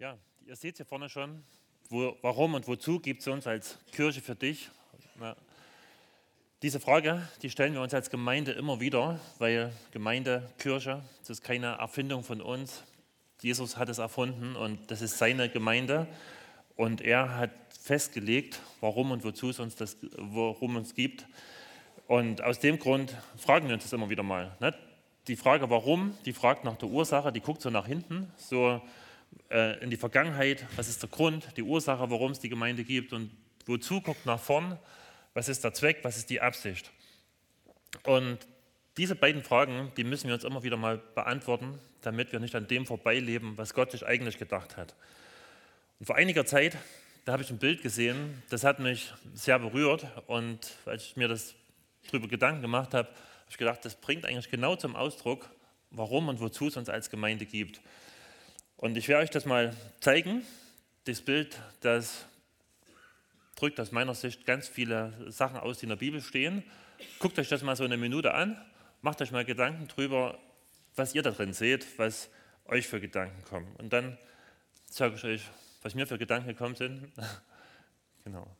Ja, 0.00 0.18
ihr 0.44 0.56
seht 0.56 0.76
hier 0.76 0.86
vorne 0.86 1.08
schon, 1.08 1.44
wo, 1.88 2.16
warum 2.20 2.54
und 2.54 2.66
wozu 2.66 2.98
gibt 2.98 3.20
es 3.20 3.28
uns 3.28 3.46
als 3.46 3.78
Kirche 3.92 4.20
für 4.20 4.34
dich? 4.34 4.68
Ja. 5.20 5.36
Diese 6.62 6.80
Frage, 6.80 7.28
die 7.42 7.50
stellen 7.50 7.74
wir 7.74 7.80
uns 7.80 7.94
als 7.94 8.10
Gemeinde 8.10 8.50
immer 8.52 8.80
wieder, 8.80 9.20
weil 9.38 9.72
Gemeinde, 9.92 10.50
Kirche, 10.58 11.00
das 11.20 11.30
ist 11.30 11.42
keine 11.44 11.76
Erfindung 11.78 12.24
von 12.24 12.40
uns. 12.40 12.82
Jesus 13.40 13.76
hat 13.76 13.88
es 13.88 13.98
erfunden 13.98 14.56
und 14.56 14.90
das 14.90 15.00
ist 15.00 15.16
seine 15.18 15.48
Gemeinde 15.48 16.08
und 16.74 17.00
er 17.00 17.36
hat 17.36 17.52
festgelegt, 17.80 18.60
warum 18.80 19.12
und 19.12 19.22
wozu 19.22 19.50
es 19.50 19.60
uns 19.60 19.76
das, 19.76 19.96
warum 20.16 20.74
uns 20.74 20.96
gibt. 20.96 21.24
Und 22.08 22.42
aus 22.42 22.58
dem 22.58 22.80
Grund 22.80 23.14
fragen 23.36 23.68
wir 23.68 23.74
uns 23.74 23.84
das 23.84 23.92
immer 23.92 24.10
wieder 24.10 24.24
mal. 24.24 24.56
Ne? 24.58 24.74
Die 25.28 25.36
Frage 25.36 25.70
warum, 25.70 26.18
die 26.24 26.32
fragt 26.32 26.64
nach 26.64 26.78
der 26.78 26.88
Ursache, 26.88 27.30
die 27.30 27.40
guckt 27.40 27.62
so 27.62 27.70
nach 27.70 27.86
hinten, 27.86 28.32
so 28.36 28.82
äh, 29.50 29.82
in 29.82 29.90
die 29.90 29.96
Vergangenheit, 29.96 30.66
was 30.76 30.88
ist 30.88 31.02
der 31.02 31.10
Grund, 31.10 31.48
die 31.56 31.62
Ursache, 31.62 32.10
warum 32.10 32.32
es 32.32 32.40
die 32.40 32.48
Gemeinde 32.48 32.84
gibt 32.84 33.12
und 33.12 33.30
wozu 33.66 34.00
guckt 34.00 34.26
nach 34.26 34.40
vorn, 34.40 34.78
was 35.32 35.48
ist 35.48 35.64
der 35.64 35.74
Zweck, 35.74 35.98
was 36.02 36.16
ist 36.16 36.30
die 36.30 36.40
Absicht. 36.40 36.90
Und 38.04 38.38
diese 38.96 39.14
beiden 39.14 39.42
Fragen, 39.42 39.92
die 39.96 40.04
müssen 40.04 40.28
wir 40.28 40.34
uns 40.34 40.44
immer 40.44 40.62
wieder 40.62 40.76
mal 40.76 40.98
beantworten, 40.98 41.78
damit 42.02 42.32
wir 42.32 42.40
nicht 42.40 42.54
an 42.54 42.68
dem 42.68 42.86
vorbeileben, 42.86 43.56
was 43.56 43.74
Gott 43.74 43.90
sich 43.90 44.06
eigentlich 44.06 44.38
gedacht 44.38 44.76
hat. 44.76 44.94
Und 45.98 46.06
vor 46.06 46.16
einiger 46.16 46.46
Zeit, 46.46 46.76
da 47.24 47.32
habe 47.32 47.42
ich 47.42 47.50
ein 47.50 47.58
Bild 47.58 47.82
gesehen, 47.82 48.42
das 48.50 48.64
hat 48.64 48.78
mich 48.78 49.12
sehr 49.34 49.58
berührt 49.58 50.06
und 50.26 50.76
als 50.84 51.04
ich 51.04 51.16
mir 51.16 51.28
das 51.28 51.54
darüber 52.06 52.28
Gedanken 52.28 52.62
gemacht 52.62 52.94
habe, 52.94 53.08
habe 53.08 53.50
ich 53.50 53.56
gedacht, 53.56 53.84
das 53.84 53.94
bringt 53.96 54.26
eigentlich 54.26 54.50
genau 54.50 54.76
zum 54.76 54.94
Ausdruck, 54.94 55.48
warum 55.90 56.28
und 56.28 56.40
wozu 56.40 56.68
es 56.68 56.76
uns 56.76 56.88
als 56.88 57.10
Gemeinde 57.10 57.46
gibt. 57.46 57.80
Und 58.84 58.98
ich 58.98 59.08
werde 59.08 59.22
euch 59.22 59.30
das 59.30 59.46
mal 59.46 59.74
zeigen. 60.00 60.44
Das 61.04 61.22
Bild, 61.22 61.58
das 61.80 62.26
drückt 63.56 63.80
aus 63.80 63.92
meiner 63.92 64.12
Sicht 64.12 64.44
ganz 64.44 64.68
viele 64.68 65.14
Sachen 65.32 65.56
aus, 65.56 65.78
die 65.78 65.84
in 65.84 65.88
der 65.88 65.96
Bibel 65.96 66.20
stehen. 66.20 66.62
Guckt 67.18 67.38
euch 67.38 67.48
das 67.48 67.62
mal 67.62 67.76
so 67.76 67.84
eine 67.84 67.96
Minute 67.96 68.34
an, 68.34 68.62
macht 69.00 69.22
euch 69.22 69.30
mal 69.30 69.46
Gedanken 69.46 69.88
drüber, 69.88 70.38
was 70.96 71.14
ihr 71.14 71.22
da 71.22 71.30
drin 71.30 71.54
seht, 71.54 71.98
was 71.98 72.28
euch 72.66 72.86
für 72.86 73.00
Gedanken 73.00 73.42
kommen. 73.44 73.74
Und 73.76 73.90
dann 73.94 74.18
sage 74.90 75.14
ich 75.14 75.24
euch, 75.24 75.42
was 75.80 75.94
mir 75.94 76.06
für 76.06 76.18
Gedanken 76.18 76.48
gekommen 76.48 76.74
sind. 76.74 77.10
genau. 78.24 78.54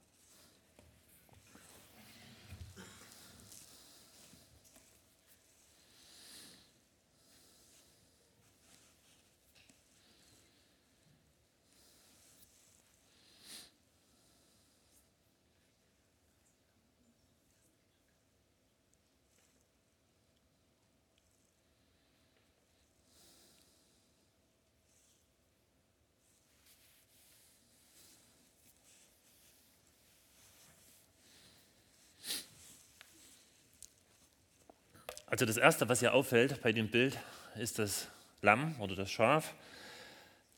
Also 35.35 35.47
das 35.47 35.57
Erste, 35.57 35.89
was 35.89 35.99
hier 35.99 36.15
auffällt 36.15 36.63
bei 36.63 36.71
dem 36.71 36.87
Bild, 36.87 37.19
ist 37.57 37.81
das 37.81 38.07
Lamm 38.41 38.81
oder 38.81 38.95
das 38.95 39.11
Schaf. 39.11 39.53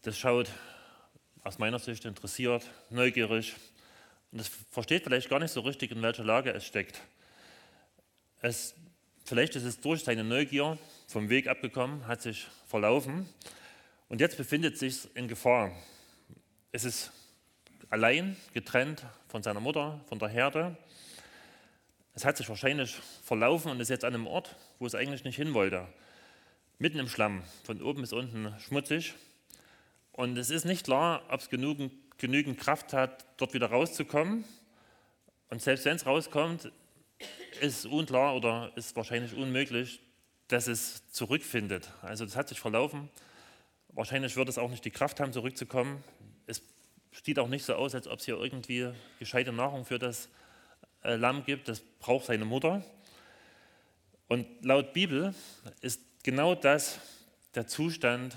Das 0.02 0.18
schaut 0.18 0.50
aus 1.44 1.58
meiner 1.58 1.78
Sicht 1.78 2.04
interessiert, 2.04 2.62
neugierig 2.90 3.56
und 4.32 4.40
es 4.42 4.50
versteht 4.70 5.04
vielleicht 5.04 5.30
gar 5.30 5.38
nicht 5.38 5.52
so 5.52 5.60
richtig, 5.62 5.92
in 5.92 6.02
welcher 6.02 6.24
Lage 6.24 6.52
es 6.52 6.66
steckt. 6.66 7.00
Es, 8.42 8.74
vielleicht 9.24 9.56
ist 9.56 9.64
es 9.64 9.80
durch 9.80 10.04
seine 10.04 10.24
Neugier 10.24 10.76
vom 11.08 11.30
Weg 11.30 11.48
abgekommen, 11.48 12.06
hat 12.06 12.20
sich 12.20 12.46
verlaufen 12.66 13.26
und 14.10 14.20
jetzt 14.20 14.36
befindet 14.36 14.74
es 14.74 14.80
sich 14.80 15.16
in 15.16 15.26
Gefahr. 15.26 15.72
Es 16.72 16.84
ist 16.84 17.12
allein, 17.88 18.36
getrennt 18.52 19.06
von 19.28 19.42
seiner 19.42 19.60
Mutter, 19.60 20.02
von 20.06 20.18
der 20.18 20.28
Herde 20.28 20.76
es 22.16 22.24
hat 22.24 22.38
sich 22.38 22.48
wahrscheinlich 22.48 22.96
verlaufen 23.22 23.70
und 23.70 23.78
ist 23.78 23.90
jetzt 23.90 24.04
an 24.04 24.14
einem 24.14 24.26
Ort, 24.26 24.56
wo 24.78 24.86
es 24.86 24.94
eigentlich 24.94 25.24
nicht 25.24 25.36
hin 25.36 25.52
wollte. 25.52 25.86
Mitten 26.78 26.98
im 26.98 27.08
Schlamm, 27.08 27.42
von 27.62 27.80
oben 27.82 28.00
bis 28.00 28.14
unten 28.14 28.54
schmutzig. 28.58 29.14
Und 30.12 30.38
es 30.38 30.48
ist 30.48 30.64
nicht 30.64 30.84
klar, 30.84 31.22
ob 31.28 31.40
es 31.40 31.50
genügend, 31.50 31.92
genügend 32.16 32.58
Kraft 32.58 32.94
hat, 32.94 33.26
dort 33.36 33.52
wieder 33.52 33.66
rauszukommen. 33.66 34.44
Und 35.50 35.60
selbst 35.60 35.84
wenn 35.84 35.96
es 35.96 36.06
rauskommt, 36.06 36.72
ist 37.60 37.84
unklar 37.84 38.34
oder 38.34 38.72
ist 38.76 38.96
wahrscheinlich 38.96 39.34
unmöglich, 39.34 40.00
dass 40.48 40.68
es 40.68 41.06
zurückfindet. 41.10 41.90
Also 42.00 42.24
es 42.24 42.34
hat 42.34 42.48
sich 42.48 42.60
verlaufen. 42.60 43.10
Wahrscheinlich 43.88 44.36
wird 44.36 44.48
es 44.48 44.56
auch 44.56 44.70
nicht 44.70 44.86
die 44.86 44.90
Kraft 44.90 45.20
haben, 45.20 45.34
zurückzukommen. 45.34 46.02
Es 46.46 46.62
sieht 47.12 47.38
auch 47.38 47.48
nicht 47.48 47.66
so 47.66 47.74
aus, 47.74 47.94
als 47.94 48.08
ob 48.08 48.20
es 48.20 48.24
hier 48.24 48.38
irgendwie 48.38 48.90
gescheite 49.18 49.52
Nahrung 49.52 49.84
für 49.84 49.98
das 49.98 50.30
Lamm 51.14 51.44
gibt, 51.44 51.68
das 51.68 51.80
braucht 51.80 52.26
seine 52.26 52.44
Mutter. 52.44 52.84
Und 54.28 54.46
laut 54.64 54.92
Bibel 54.92 55.34
ist 55.80 56.00
genau 56.24 56.54
das 56.56 56.98
der 57.54 57.68
Zustand, 57.68 58.36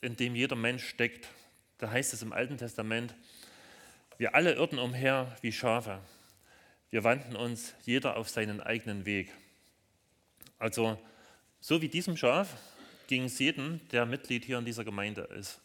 in 0.00 0.16
dem 0.16 0.34
jeder 0.34 0.56
Mensch 0.56 0.88
steckt. 0.88 1.28
Da 1.76 1.90
heißt 1.90 2.14
es 2.14 2.22
im 2.22 2.32
Alten 2.32 2.56
Testament, 2.56 3.14
wir 4.16 4.34
alle 4.34 4.54
irrten 4.54 4.78
umher 4.78 5.36
wie 5.42 5.52
Schafe. 5.52 6.00
Wir 6.90 7.04
wandten 7.04 7.36
uns 7.36 7.74
jeder 7.84 8.16
auf 8.16 8.30
seinen 8.30 8.60
eigenen 8.60 9.04
Weg. 9.04 9.32
Also 10.58 10.98
so 11.60 11.82
wie 11.82 11.88
diesem 11.88 12.16
Schaf 12.16 12.56
ging 13.06 13.24
es 13.24 13.38
jedem, 13.38 13.80
der 13.90 14.06
Mitglied 14.06 14.44
hier 14.44 14.58
in 14.58 14.64
dieser 14.64 14.84
Gemeinde 14.84 15.22
ist. 15.22 15.60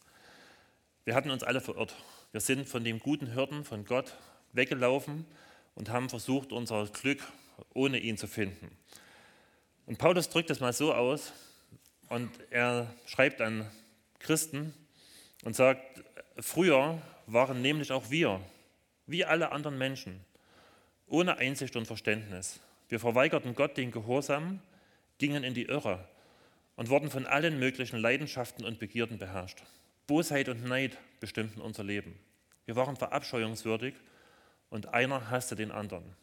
Wir 1.04 1.14
hatten 1.14 1.30
uns 1.30 1.42
alle 1.42 1.60
verirrt. 1.60 1.94
Wir 2.32 2.40
sind 2.40 2.68
von 2.68 2.84
dem 2.84 2.98
guten 2.98 3.32
Hirten, 3.32 3.64
von 3.64 3.84
Gott 3.84 4.14
weggelaufen 4.52 5.26
und 5.74 5.88
haben 5.90 6.08
versucht, 6.08 6.52
unser 6.52 6.86
Glück 6.86 7.22
ohne 7.72 7.98
ihn 7.98 8.16
zu 8.16 8.26
finden. 8.26 8.70
Und 9.86 9.98
Paulus 9.98 10.28
drückt 10.28 10.50
es 10.50 10.60
mal 10.60 10.72
so 10.72 10.94
aus 10.94 11.32
und 12.08 12.30
er 12.50 12.92
schreibt 13.06 13.40
an 13.40 13.70
Christen 14.18 14.74
und 15.44 15.54
sagt, 15.54 16.02
früher 16.38 17.00
waren 17.26 17.62
nämlich 17.62 17.92
auch 17.92 18.10
wir, 18.10 18.40
wie 19.06 19.24
alle 19.24 19.52
anderen 19.52 19.76
Menschen, 19.76 20.24
ohne 21.06 21.36
Einsicht 21.36 21.76
und 21.76 21.86
Verständnis. 21.86 22.60
Wir 22.88 23.00
verweigerten 23.00 23.54
Gott 23.54 23.76
den 23.76 23.90
Gehorsam, 23.90 24.60
gingen 25.18 25.44
in 25.44 25.54
die 25.54 25.66
Irre 25.66 26.08
und 26.76 26.88
wurden 26.88 27.10
von 27.10 27.26
allen 27.26 27.58
möglichen 27.58 27.98
Leidenschaften 27.98 28.64
und 28.64 28.78
Begierden 28.78 29.18
beherrscht. 29.18 29.62
Bosheit 30.06 30.48
und 30.48 30.64
Neid 30.64 30.98
bestimmten 31.20 31.60
unser 31.60 31.84
Leben. 31.84 32.18
Wir 32.66 32.76
waren 32.76 32.96
verabscheuungswürdig 32.96 33.94
und 34.74 34.92
einer 34.92 35.30
hasste 35.30 35.54
den 35.54 35.70
anderen. 35.70 36.16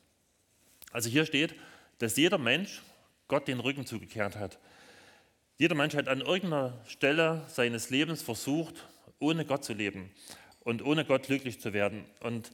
Also 0.91 1.09
hier 1.09 1.25
steht, 1.25 1.55
dass 1.99 2.17
jeder 2.17 2.37
Mensch 2.37 2.81
Gott 3.29 3.47
den 3.47 3.61
Rücken 3.61 3.85
zugekehrt 3.85 4.35
hat. 4.35 4.59
Jeder 5.57 5.73
Mensch 5.73 5.95
hat 5.95 6.09
an 6.09 6.19
irgendeiner 6.19 6.77
Stelle 6.85 7.45
seines 7.47 7.89
Lebens 7.91 8.21
versucht, 8.21 8.85
ohne 9.19 9.45
Gott 9.45 9.63
zu 9.63 9.71
leben 9.71 10.11
und 10.59 10.83
ohne 10.83 11.05
Gott 11.05 11.27
glücklich 11.27 11.61
zu 11.61 11.71
werden. 11.71 12.03
Und 12.19 12.51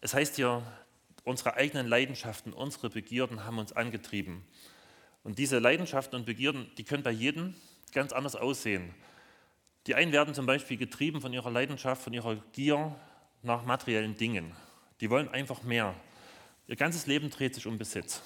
es 0.00 0.14
heißt 0.14 0.36
hier, 0.36 0.62
unsere 1.24 1.54
eigenen 1.54 1.88
Leidenschaften, 1.88 2.52
unsere 2.52 2.88
Begierden 2.88 3.44
haben 3.44 3.58
uns 3.58 3.72
angetrieben. 3.72 4.44
Und 5.24 5.40
diese 5.40 5.58
Leidenschaften 5.58 6.14
und 6.14 6.24
Begierden, 6.24 6.70
die 6.78 6.84
können 6.84 7.02
bei 7.02 7.10
jedem 7.10 7.56
ganz 7.90 8.12
anders 8.12 8.36
aussehen. 8.36 8.94
Die 9.88 9.96
einen 9.96 10.12
werden 10.12 10.34
zum 10.34 10.46
Beispiel 10.46 10.76
getrieben 10.76 11.20
von 11.20 11.32
ihrer 11.32 11.50
Leidenschaft, 11.50 12.00
von 12.00 12.12
ihrer 12.12 12.36
Gier 12.52 12.94
nach 13.42 13.64
materiellen 13.64 14.16
Dingen. 14.16 14.54
Die 15.02 15.10
wollen 15.10 15.28
einfach 15.30 15.64
mehr. 15.64 15.96
Ihr 16.68 16.76
ganzes 16.76 17.08
Leben 17.08 17.28
dreht 17.28 17.56
sich 17.56 17.66
um 17.66 17.76
Besitz. 17.76 18.22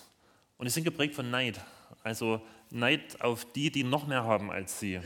Und 0.58 0.68
sie 0.68 0.74
sind 0.74 0.84
geprägt 0.84 1.14
von 1.14 1.30
Neid. 1.30 1.58
Also 2.04 2.42
Neid 2.68 3.18
auf 3.22 3.50
die, 3.52 3.70
die 3.70 3.82
noch 3.82 4.06
mehr 4.06 4.24
haben 4.24 4.50
als 4.50 4.78
sie. 4.78 5.00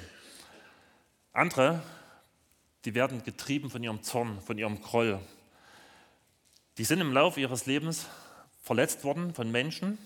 Andere, 1.32 1.80
die 2.84 2.96
werden 2.96 3.22
getrieben 3.22 3.70
von 3.70 3.84
ihrem 3.84 4.02
Zorn, 4.02 4.40
von 4.40 4.58
ihrem 4.58 4.82
Groll. 4.82 5.20
Die 6.76 6.82
sind 6.82 7.00
im 7.00 7.12
Laufe 7.12 7.40
ihres 7.40 7.66
Lebens 7.66 8.08
verletzt 8.62 9.04
worden 9.04 9.32
von 9.32 9.48
Menschen 9.52 9.96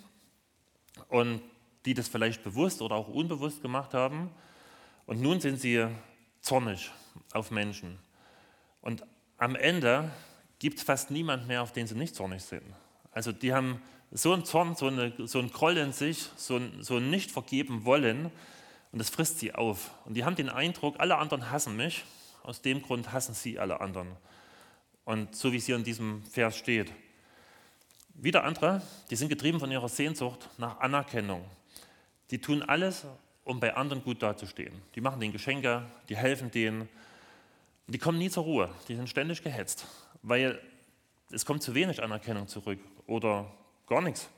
und 1.09 1.41
die 1.87 1.95
das 1.95 2.09
vielleicht 2.09 2.45
bewusst 2.45 2.83
oder 2.83 2.95
auch 2.95 3.09
unbewusst 3.09 3.63
gemacht 3.63 3.95
haben. 3.95 4.31
Und 5.07 5.23
nun 5.23 5.41
sind 5.41 5.59
sie 5.59 5.87
zornig 6.43 6.91
auf 7.33 7.51
Menschen. 7.51 7.99
Und 8.83 9.07
am 9.39 9.57
Ende 9.57 10.11
gibt 10.59 10.79
es 10.79 10.85
fast 10.85 11.11
niemand 11.11 11.47
mehr, 11.49 11.63
auf 11.63 11.73
den 11.73 11.87
sie 11.87 11.95
nicht 11.95 12.15
zornig 12.15 12.43
sind. 12.43 12.63
Also 13.13 13.33
die 13.33 13.53
haben 13.53 13.81
so 14.11 14.33
einen 14.33 14.45
Zorn, 14.45 14.77
so, 14.77 14.87
eine, 14.87 15.13
so 15.27 15.39
einen 15.39 15.51
Groll 15.51 15.77
in 15.77 15.93
sich, 15.93 16.29
so 16.37 16.57
ein, 16.57 16.83
so 16.83 16.97
ein 16.97 17.11
nicht 17.11 17.31
vergeben 17.31 17.85
wollen 17.85 18.31
und 18.93 18.99
das 18.99 19.11
frisst 19.11 19.41
sie 19.41 19.55
auf. 19.55 19.91
Und 20.05 20.15
die 20.15 20.25
haben 20.25 20.37
den 20.37 20.49
Eindruck, 20.49 20.97
alle 20.99 21.17
anderen 21.17 21.51
hassen 21.51 21.77
mich 21.77 22.05
aus 22.45 22.61
dem 22.61 22.83
Grund 22.83 23.11
hassen 23.13 23.35
sie 23.35 23.59
alle 23.59 23.81
anderen. 23.81 24.09
Und 25.05 25.35
so 25.35 25.51
wie 25.53 25.57
es 25.57 25.67
hier 25.67 25.77
in 25.77 25.85
diesem 25.85 26.23
Vers 26.25 26.57
steht. 26.57 26.93
Wieder 28.15 28.45
andere, 28.45 28.83
die 29.11 29.17
sind 29.17 29.29
getrieben 29.29 29.59
von 29.59 29.73
ihrer 29.73 29.89
Sehnsucht 29.89 30.49
nach 30.59 30.79
Anerkennung. 30.79 31.45
Die 32.31 32.41
tun 32.41 32.63
alles, 32.63 33.07
um 33.45 33.61
bei 33.61 33.75
anderen 33.75 34.05
gut 34.05 34.23
dazustehen. 34.23 34.75
Die 34.95 35.01
machen 35.01 35.21
denen 35.21 35.33
Geschenke, 35.33 35.85
die 36.09 36.17
helfen 36.17 36.51
denen. 36.51 36.89
Die 37.87 37.99
kommen 37.99 38.19
nie 38.19 38.31
zur 38.31 38.45
Ruhe, 38.45 38.71
die 38.89 38.97
sind 38.97 39.11
ständig 39.11 39.43
gehetzt, 39.43 39.87
weil 40.23 40.59
es 41.31 41.45
kommt 41.45 41.63
zu 41.63 41.75
wenig 41.75 42.03
Anerkennung 42.03 42.49
zurück 42.49 42.79
oder 43.07 43.51
gar 43.87 44.01
nichts. 44.01 44.31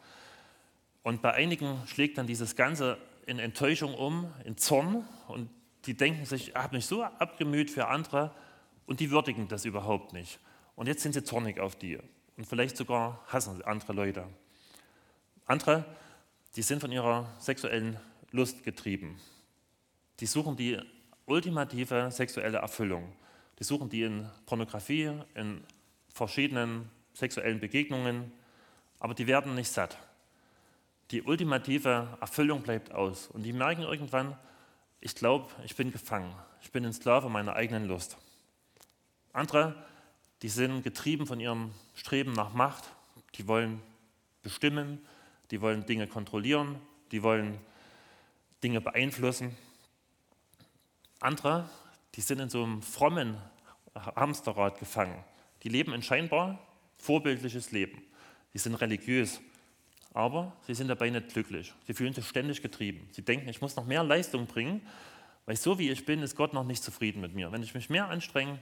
Und 1.05 1.23
bei 1.23 1.33
einigen 1.33 1.81
schlägt 1.87 2.19
dann 2.19 2.27
dieses 2.27 2.57
Ganze 2.57 2.99
in 3.27 3.39
Enttäuschung 3.39 3.95
um, 3.95 4.33
in 4.45 4.57
Zorn 4.57 5.07
und 5.29 5.49
die 5.85 5.95
denken 5.95 6.25
sich, 6.25 6.49
ich 6.49 6.55
habe 6.57 6.75
mich 6.75 6.87
so 6.87 7.05
abgemüht 7.05 7.71
für 7.71 7.87
andere 7.87 8.33
und 8.87 8.99
die 8.99 9.13
würdigen 9.13 9.47
das 9.47 9.65
überhaupt 9.65 10.13
nicht. 10.13 10.41
Und 10.75 10.89
jetzt 10.89 11.03
sind 11.03 11.13
sie 11.13 11.23
zornig 11.23 11.61
auf 11.61 11.77
die 11.77 11.99
und 12.37 12.47
vielleicht 12.47 12.77
sogar 12.77 13.23
hassen 13.29 13.57
sie 13.57 13.65
andere 13.65 13.93
Leute. 13.93 14.27
Andere, 15.47 15.85
die 16.57 16.63
sind 16.63 16.81
von 16.81 16.91
ihrer 16.91 17.33
sexuellen 17.39 18.01
Lust 18.33 18.65
getrieben. 18.65 19.21
Die 20.19 20.27
suchen 20.27 20.57
die 20.57 20.81
ultimative 21.27 22.11
sexuelle 22.11 22.59
Erfüllung. 22.59 23.13
Die 23.59 23.65
suchen 23.65 23.89
die 23.89 24.03
in 24.03 24.29
Pornografie, 24.45 25.13
in 25.35 25.65
verschiedenen 26.13 26.91
sexuellen 27.15 27.61
Begegnungen, 27.61 28.33
aber 28.99 29.15
die 29.15 29.27
werden 29.27 29.55
nicht 29.55 29.71
satt. 29.71 29.99
Die 31.11 31.23
ultimative 31.23 32.19
Erfüllung 32.21 32.63
bleibt 32.63 32.93
aus. 32.93 33.29
Und 33.29 33.45
die 33.45 33.53
merken 33.53 33.83
irgendwann, 33.83 34.37
ich 35.01 35.15
glaube, 35.15 35.49
ich 35.65 35.77
bin 35.77 35.93
gefangen. 35.93 36.35
Ich 36.63 36.73
bin 36.73 36.85
ein 36.85 36.93
Sklave 36.93 37.29
meiner 37.29 37.55
eigenen 37.55 37.87
Lust. 37.87 38.17
Andere, 39.33 39.75
die 40.43 40.49
sind 40.49 40.83
getrieben 40.83 41.27
von 41.27 41.39
ihrem 41.39 41.71
Streben 41.95 42.33
nach 42.33 42.53
Macht. 42.53 42.85
Die 43.37 43.47
wollen 43.47 43.81
bestimmen, 44.43 45.05
die 45.51 45.61
wollen 45.61 45.87
Dinge 45.87 46.07
kontrollieren, 46.07 46.81
die 47.13 47.23
wollen 47.23 47.59
Dinge 48.63 48.81
beeinflussen. 48.81 49.57
Andere, 51.21 51.69
die 52.17 52.21
sind 52.23 52.41
in 52.41 52.49
so 52.49 52.65
einem 52.65 52.83
frommen 52.83 53.37
Hamsterrad 53.95 54.79
gefangen. 54.79 55.23
Die 55.63 55.69
leben 55.69 55.93
ein 55.93 56.03
scheinbar 56.03 56.59
vorbildliches 56.97 57.73
Leben. 57.73 58.03
Die 58.55 58.59
sind 58.59 58.75
religiös, 58.75 59.41
aber 60.15 60.57
sie 60.67 60.75
sind 60.75 60.89
dabei 60.89 61.11
nicht 61.11 61.29
glücklich. 61.29 61.75
Sie 61.87 61.95
fühlen 61.95 62.15
sich 62.15 62.27
ständig 62.27 62.63
getrieben. 62.63 63.09
Sie 63.13 63.23
denken, 63.23 63.49
ich 63.49 63.61
muss 63.61 63.77
noch 63.77 63.87
mehr 63.87 64.03
Leistung 64.03 64.47
bringen, 64.47 64.81
weil 65.45 65.57
so 65.57 65.79
wie 65.79 65.91
ich 65.91 66.07
bin, 66.07 66.23
ist 66.23 66.37
Gott 66.37 66.55
noch 66.55 66.65
nicht 66.65 66.83
zufrieden 66.83 67.21
mit 67.21 67.35
mir. 67.35 67.53
Wenn 67.53 67.63
ich 67.63 67.75
mich 67.75 67.91
mehr 67.91 68.09
anstrenge, 68.09 68.59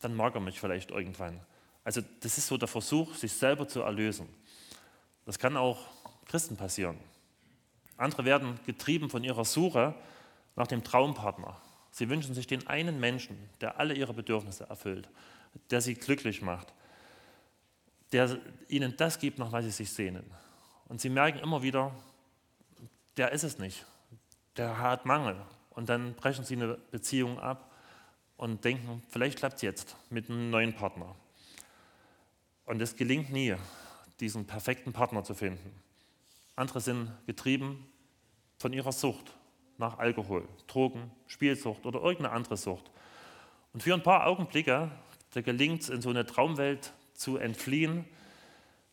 dann 0.00 0.14
mag 0.14 0.34
er 0.34 0.40
mich 0.40 0.60
vielleicht 0.60 0.90
irgendwann. 0.90 1.40
Also 1.84 2.02
das 2.20 2.38
ist 2.38 2.46
so 2.46 2.58
der 2.58 2.68
Versuch, 2.68 3.14
sich 3.14 3.32
selber 3.32 3.66
zu 3.66 3.80
erlösen. 3.80 4.28
Das 5.24 5.38
kann 5.38 5.56
auch 5.56 5.78
Christen 6.26 6.56
passieren. 6.56 6.98
Andere 7.96 8.24
werden 8.24 8.58
getrieben 8.66 9.10
von 9.10 9.24
ihrer 9.24 9.44
Suche 9.44 9.94
nach 10.56 10.66
dem 10.66 10.84
Traumpartner. 10.84 11.60
Sie 11.92 12.08
wünschen 12.08 12.34
sich 12.34 12.46
den 12.46 12.66
einen 12.66 12.98
Menschen, 12.98 13.38
der 13.60 13.78
alle 13.78 13.94
ihre 13.94 14.14
Bedürfnisse 14.14 14.64
erfüllt, 14.64 15.08
der 15.70 15.82
sie 15.82 15.94
glücklich 15.94 16.40
macht, 16.40 16.72
der 18.12 18.38
ihnen 18.68 18.96
das 18.96 19.18
gibt, 19.18 19.38
nach 19.38 19.52
was 19.52 19.64
sie 19.66 19.70
sich 19.70 19.92
sehnen. 19.92 20.24
Und 20.88 21.02
sie 21.02 21.10
merken 21.10 21.38
immer 21.38 21.62
wieder, 21.62 21.94
der 23.18 23.32
ist 23.32 23.44
es 23.44 23.58
nicht. 23.58 23.84
Der 24.56 24.78
hat 24.78 25.04
Mangel. 25.04 25.36
Und 25.70 25.90
dann 25.90 26.14
brechen 26.14 26.44
sie 26.44 26.56
eine 26.56 26.78
Beziehung 26.90 27.38
ab 27.38 27.70
und 28.38 28.64
denken, 28.64 29.02
vielleicht 29.10 29.38
klappt 29.38 29.56
es 29.56 29.62
jetzt 29.62 29.96
mit 30.08 30.30
einem 30.30 30.50
neuen 30.50 30.74
Partner. 30.74 31.14
Und 32.64 32.80
es 32.80 32.96
gelingt 32.96 33.30
nie, 33.30 33.54
diesen 34.18 34.46
perfekten 34.46 34.94
Partner 34.94 35.24
zu 35.24 35.34
finden. 35.34 35.74
Andere 36.56 36.80
sind 36.80 37.10
getrieben 37.26 37.86
von 38.58 38.72
ihrer 38.72 38.92
Sucht 38.92 39.34
nach 39.82 39.98
Alkohol, 39.98 40.48
Drogen, 40.66 41.10
Spielsucht 41.26 41.84
oder 41.84 42.00
irgendeine 42.00 42.30
andere 42.30 42.56
Sucht. 42.56 42.90
Und 43.74 43.82
für 43.82 43.92
ein 43.92 44.02
paar 44.02 44.26
Augenblicke, 44.26 44.90
gelingt 45.40 45.82
es, 45.82 45.88
in 45.88 46.02
so 46.02 46.10
eine 46.10 46.26
Traumwelt 46.26 46.92
zu 47.14 47.38
entfliehen. 47.38 48.04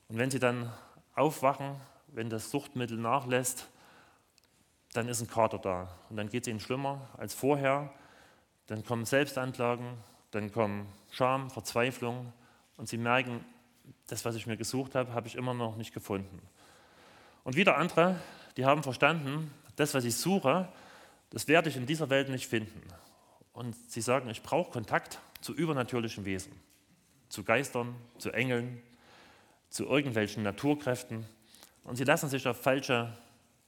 Und 0.07 0.17
wenn 0.17 0.31
sie 0.31 0.39
dann 0.39 0.71
aufwachen, 1.15 1.75
wenn 2.07 2.29
das 2.29 2.49
Suchtmittel 2.49 2.97
nachlässt, 2.97 3.69
dann 4.93 5.07
ist 5.07 5.21
ein 5.21 5.27
Kater 5.27 5.59
da. 5.59 5.89
Und 6.09 6.17
dann 6.17 6.29
geht 6.29 6.43
es 6.43 6.47
ihnen 6.47 6.59
schlimmer 6.59 7.09
als 7.17 7.33
vorher. 7.33 7.93
Dann 8.67 8.85
kommen 8.85 9.05
Selbstanklagen, 9.05 9.97
dann 10.31 10.51
kommen 10.51 10.87
Scham, 11.11 11.49
Verzweiflung. 11.49 12.31
Und 12.77 12.87
sie 12.87 12.97
merken, 12.97 13.43
das, 14.07 14.25
was 14.25 14.35
ich 14.35 14.47
mir 14.47 14.57
gesucht 14.57 14.95
habe, 14.95 15.13
habe 15.13 15.27
ich 15.27 15.35
immer 15.35 15.53
noch 15.53 15.75
nicht 15.75 15.93
gefunden. 15.93 16.41
Und 17.43 17.55
wieder 17.55 17.77
andere, 17.77 18.19
die 18.57 18.65
haben 18.65 18.81
verstanden, 18.81 19.53
das, 19.79 19.93
was 19.93 20.03
ich 20.03 20.15
suche, 20.15 20.67
das 21.29 21.47
werde 21.47 21.69
ich 21.69 21.77
in 21.77 21.85
dieser 21.85 22.09
Welt 22.09 22.29
nicht 22.29 22.47
finden. 22.47 22.81
Und 23.53 23.75
sie 23.89 24.01
sagen, 24.01 24.29
ich 24.29 24.41
brauche 24.41 24.71
Kontakt 24.71 25.19
zu 25.41 25.53
übernatürlichen 25.53 26.25
Wesen, 26.25 26.51
zu 27.29 27.43
Geistern, 27.43 27.95
zu 28.17 28.31
Engeln, 28.31 28.81
zu 29.69 29.85
irgendwelchen 29.85 30.43
Naturkräften. 30.43 31.25
Und 31.83 31.95
sie 31.95 32.03
lassen 32.03 32.29
sich 32.29 32.47
auf 32.47 32.61
falsche 32.61 33.15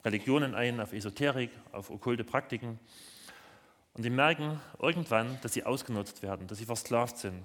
Religionen 0.04 0.54
ein, 0.54 0.80
auf 0.80 0.92
Esoterik, 0.92 1.50
auf 1.70 1.90
okkulte 1.90 2.24
Praktiken. 2.24 2.78
Und 3.94 4.02
sie 4.02 4.10
merken 4.10 4.60
irgendwann, 4.80 5.38
dass 5.42 5.52
sie 5.52 5.64
ausgenutzt 5.64 6.22
werden, 6.22 6.46
dass 6.46 6.58
sie 6.58 6.64
versklavt 6.64 7.18
sind. 7.18 7.44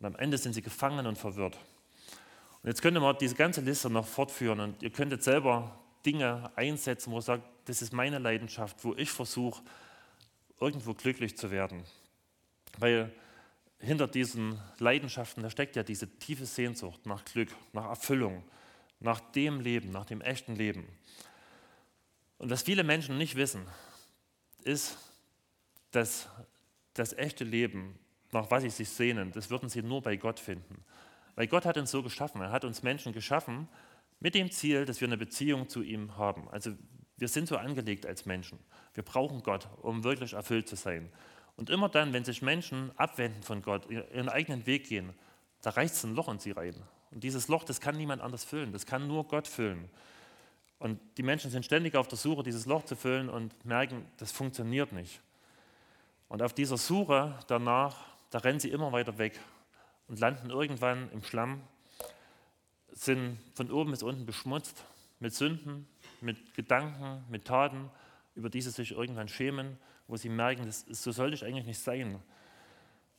Und 0.00 0.06
am 0.06 0.16
Ende 0.16 0.38
sind 0.38 0.52
sie 0.52 0.62
gefangen 0.62 1.06
und 1.06 1.16
verwirrt. 1.16 1.56
Und 2.62 2.68
jetzt 2.68 2.82
könnte 2.82 3.00
man 3.00 3.16
diese 3.18 3.34
ganze 3.34 3.60
Liste 3.60 3.90
noch 3.90 4.06
fortführen 4.06 4.60
und 4.60 4.82
ihr 4.82 4.90
könntet 4.90 5.22
selber 5.22 5.78
Dinge 6.04 6.50
einsetzen, 6.56 7.12
wo 7.12 7.18
ihr 7.18 7.22
sagt, 7.22 7.44
das 7.64 7.82
ist 7.82 7.92
meine 7.92 8.18
Leidenschaft, 8.18 8.84
wo 8.84 8.94
ich 8.94 9.10
versuche, 9.10 9.62
irgendwo 10.60 10.94
glücklich 10.94 11.36
zu 11.36 11.50
werden. 11.50 11.84
Weil 12.78 13.12
hinter 13.78 14.06
diesen 14.06 14.58
Leidenschaften, 14.78 15.42
da 15.42 15.50
steckt 15.50 15.76
ja 15.76 15.82
diese 15.82 16.08
tiefe 16.18 16.46
Sehnsucht 16.46 17.04
nach 17.06 17.24
Glück, 17.24 17.48
nach 17.72 17.88
Erfüllung, 17.88 18.44
nach 19.00 19.20
dem 19.20 19.60
Leben, 19.60 19.90
nach 19.90 20.04
dem 20.04 20.20
echten 20.20 20.54
Leben. 20.54 20.86
Und 22.38 22.50
was 22.50 22.62
viele 22.62 22.84
Menschen 22.84 23.18
nicht 23.18 23.36
wissen, 23.36 23.66
ist, 24.64 24.96
dass 25.90 26.28
das 26.94 27.12
echte 27.12 27.44
Leben, 27.44 27.98
nach 28.30 28.50
was 28.50 28.62
sie 28.62 28.70
sich 28.70 28.88
sehnen, 28.88 29.32
das 29.32 29.50
würden 29.50 29.68
sie 29.68 29.82
nur 29.82 30.02
bei 30.02 30.16
Gott 30.16 30.40
finden. 30.40 30.84
Weil 31.34 31.46
Gott 31.46 31.64
hat 31.64 31.76
uns 31.76 31.90
so 31.90 32.02
geschaffen. 32.02 32.40
Er 32.40 32.50
hat 32.50 32.64
uns 32.64 32.82
Menschen 32.82 33.12
geschaffen 33.12 33.68
mit 34.20 34.34
dem 34.34 34.50
Ziel, 34.50 34.84
dass 34.84 35.00
wir 35.00 35.08
eine 35.08 35.16
Beziehung 35.16 35.68
zu 35.68 35.82
ihm 35.82 36.16
haben. 36.16 36.48
Also 36.50 36.72
wir 37.22 37.28
sind 37.28 37.46
so 37.46 37.56
angelegt 37.56 38.04
als 38.04 38.26
Menschen. 38.26 38.58
Wir 38.94 39.04
brauchen 39.04 39.44
Gott, 39.44 39.68
um 39.80 40.02
wirklich 40.02 40.32
erfüllt 40.32 40.68
zu 40.68 40.74
sein. 40.74 41.08
Und 41.56 41.70
immer 41.70 41.88
dann, 41.88 42.12
wenn 42.12 42.24
sich 42.24 42.42
Menschen 42.42 42.90
abwenden 42.98 43.44
von 43.44 43.62
Gott, 43.62 43.88
ihren 43.88 44.28
eigenen 44.28 44.66
Weg 44.66 44.88
gehen, 44.88 45.14
da 45.60 45.70
reißt 45.70 46.02
ein 46.02 46.16
Loch 46.16 46.28
in 46.28 46.40
sie 46.40 46.50
rein. 46.50 46.74
Und 47.12 47.22
dieses 47.22 47.46
Loch, 47.46 47.62
das 47.62 47.80
kann 47.80 47.96
niemand 47.96 48.22
anders 48.22 48.42
füllen, 48.42 48.72
das 48.72 48.86
kann 48.86 49.06
nur 49.06 49.28
Gott 49.28 49.46
füllen. 49.46 49.88
Und 50.80 50.98
die 51.16 51.22
Menschen 51.22 51.48
sind 51.52 51.64
ständig 51.64 51.94
auf 51.94 52.08
der 52.08 52.18
Suche, 52.18 52.42
dieses 52.42 52.66
Loch 52.66 52.86
zu 52.86 52.96
füllen 52.96 53.28
und 53.28 53.64
merken, 53.64 54.04
das 54.16 54.32
funktioniert 54.32 54.90
nicht. 54.90 55.20
Und 56.26 56.42
auf 56.42 56.52
dieser 56.52 56.76
Suche 56.76 57.38
danach, 57.46 57.98
da 58.30 58.38
rennen 58.38 58.58
sie 58.58 58.70
immer 58.70 58.90
weiter 58.90 59.16
weg 59.18 59.38
und 60.08 60.18
landen 60.18 60.50
irgendwann 60.50 61.08
im 61.12 61.22
Schlamm, 61.22 61.62
sind 62.88 63.38
von 63.54 63.70
oben 63.70 63.92
bis 63.92 64.02
unten 64.02 64.26
beschmutzt 64.26 64.82
mit 65.20 65.32
Sünden, 65.32 65.86
mit 66.22 66.54
Gedanken, 66.54 67.24
mit 67.30 67.44
Taten, 67.44 67.90
über 68.34 68.48
die 68.48 68.62
sie 68.62 68.70
sich 68.70 68.92
irgendwann 68.92 69.28
schämen, 69.28 69.78
wo 70.06 70.16
sie 70.16 70.28
merken, 70.28 70.66
das, 70.66 70.84
so 70.88 71.12
sollte 71.12 71.34
ich 71.34 71.44
eigentlich 71.44 71.66
nicht 71.66 71.80
sein. 71.80 72.20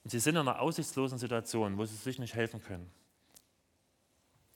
Und 0.04 0.10
sie 0.10 0.20
sind 0.20 0.36
in 0.36 0.42
einer 0.42 0.60
aussichtslosen 0.60 1.18
Situation, 1.18 1.78
wo 1.78 1.86
sie 1.86 1.96
sich 1.96 2.20
nicht 2.20 2.36
helfen 2.36 2.62
können. 2.62 2.90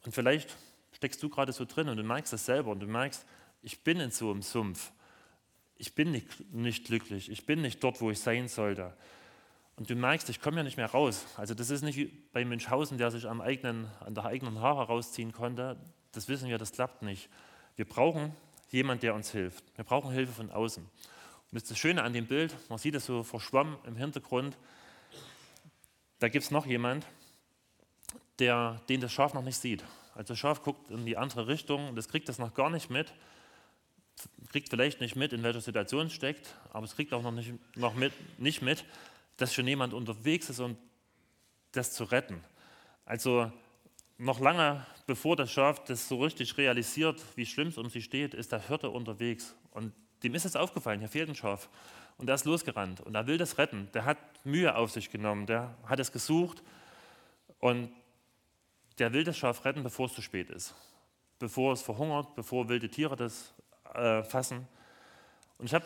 Und 0.05 0.13
vielleicht 0.13 0.55
steckst 0.91 1.21
du 1.21 1.29
gerade 1.29 1.51
so 1.51 1.65
drin 1.65 1.89
und 1.89 1.97
du 1.97 2.03
merkst 2.03 2.33
das 2.33 2.45
selber 2.45 2.71
und 2.71 2.79
du 2.79 2.87
merkst, 2.87 3.25
ich 3.61 3.83
bin 3.83 3.99
in 3.99 4.11
so 4.11 4.31
einem 4.31 4.41
Sumpf. 4.41 4.91
Ich 5.77 5.93
bin 5.93 6.11
nicht, 6.11 6.53
nicht 6.53 6.85
glücklich. 6.85 7.29
Ich 7.29 7.45
bin 7.45 7.61
nicht 7.61 7.83
dort, 7.83 8.01
wo 8.01 8.09
ich 8.09 8.19
sein 8.19 8.47
sollte. 8.47 8.93
Und 9.75 9.89
du 9.89 9.95
merkst, 9.95 10.29
ich 10.29 10.41
komme 10.41 10.57
ja 10.57 10.63
nicht 10.63 10.77
mehr 10.77 10.89
raus. 10.89 11.25
Also 11.37 11.53
das 11.53 11.69
ist 11.69 11.83
nicht 11.83 12.31
bei 12.31 12.43
Münchhausen, 12.43 12.97
der 12.97 13.11
sich 13.11 13.27
am 13.27 13.41
eigenen, 13.41 13.87
an 13.99 14.15
der 14.15 14.25
eigenen 14.25 14.59
Haare 14.59 14.87
rausziehen 14.87 15.31
konnte. 15.31 15.77
Das 16.13 16.27
wissen 16.27 16.49
wir, 16.49 16.57
das 16.57 16.71
klappt 16.71 17.03
nicht. 17.03 17.29
Wir 17.77 17.85
brauchen 17.85 18.35
jemanden, 18.69 19.01
der 19.01 19.13
uns 19.13 19.31
hilft. 19.31 19.63
Wir 19.75 19.85
brauchen 19.85 20.11
Hilfe 20.11 20.33
von 20.33 20.51
außen. 20.51 20.83
Und 20.83 20.91
das 21.53 21.63
ist 21.63 21.71
das 21.71 21.77
Schöne 21.77 22.03
an 22.03 22.11
dem 22.11 22.25
Bild, 22.25 22.53
man 22.69 22.77
sieht 22.77 22.95
es 22.95 23.05
so 23.05 23.23
verschwommen 23.23 23.77
im 23.85 23.95
Hintergrund. 23.95 24.57
Da 26.19 26.27
gibt 26.27 26.43
es 26.43 26.51
noch 26.51 26.65
jemand, 26.65 27.05
der, 28.39 28.81
den 28.89 28.99
das 28.99 29.13
Schaf 29.13 29.33
noch 29.33 29.43
nicht 29.43 29.57
sieht. 29.57 29.83
Also 30.15 30.29
das 30.29 30.39
Schaf 30.39 30.63
guckt 30.63 30.89
in 30.89 31.05
die 31.05 31.15
andere 31.15 31.47
Richtung, 31.47 31.95
das 31.95 32.09
kriegt 32.09 32.27
das 32.27 32.39
noch 32.39 32.53
gar 32.53 32.69
nicht 32.71 32.89
mit, 32.89 33.13
kriegt 34.51 34.69
vielleicht 34.69 34.99
nicht 34.99 35.15
mit, 35.15 35.31
in 35.31 35.43
welcher 35.43 35.61
Situation 35.61 36.07
es 36.07 36.13
steckt, 36.13 36.55
aber 36.73 36.85
es 36.85 36.95
kriegt 36.95 37.13
auch 37.13 37.21
noch 37.21 37.31
nicht, 37.31 37.53
noch 37.77 37.93
mit, 37.93 38.11
nicht 38.39 38.63
mit, 38.63 38.83
dass 39.37 39.53
schon 39.53 39.67
jemand 39.67 39.93
unterwegs 39.93 40.49
ist, 40.49 40.59
um 40.59 40.75
das 41.71 41.93
zu 41.93 42.05
retten. 42.05 42.43
Also 43.05 43.51
noch 44.17 44.39
lange 44.39 44.85
bevor 45.07 45.35
das 45.35 45.51
Schaf 45.51 45.83
das 45.85 46.07
so 46.07 46.21
richtig 46.21 46.57
realisiert, 46.57 47.23
wie 47.35 47.45
schlimm 47.45 47.69
es 47.69 47.77
um 47.77 47.89
sie 47.89 48.01
steht, 48.01 48.33
ist 48.33 48.51
der 48.51 48.67
Hirte 48.67 48.89
unterwegs. 48.89 49.55
Und 49.71 49.93
dem 50.23 50.35
ist 50.35 50.45
es 50.45 50.55
aufgefallen, 50.55 50.99
hier 50.99 51.09
fehlt 51.09 51.29
ein 51.29 51.35
Schaf. 51.35 51.69
Und 52.17 52.27
er 52.29 52.35
ist 52.35 52.45
losgerannt 52.45 53.01
und 53.01 53.15
er 53.15 53.27
will 53.27 53.37
das 53.37 53.57
retten. 53.57 53.89
Der 53.93 54.05
hat 54.05 54.17
Mühe 54.43 54.75
auf 54.75 54.91
sich 54.91 55.09
genommen, 55.11 55.45
der 55.45 55.75
hat 55.85 55.99
es 55.99 56.11
gesucht 56.11 56.63
und 57.59 57.91
der 58.99 59.13
will 59.13 59.23
das 59.23 59.37
Schaf 59.37 59.63
retten, 59.65 59.83
bevor 59.83 60.07
es 60.07 60.13
zu 60.13 60.21
spät 60.21 60.49
ist. 60.49 60.75
Bevor 61.39 61.73
es 61.73 61.81
verhungert, 61.83 62.35
bevor 62.35 62.67
wilde 62.67 62.89
Tiere 62.89 63.15
das 63.15 63.53
äh, 63.93 64.23
fassen. 64.23 64.67
Und 65.59 65.67
ich 65.67 65.73
habe 65.73 65.85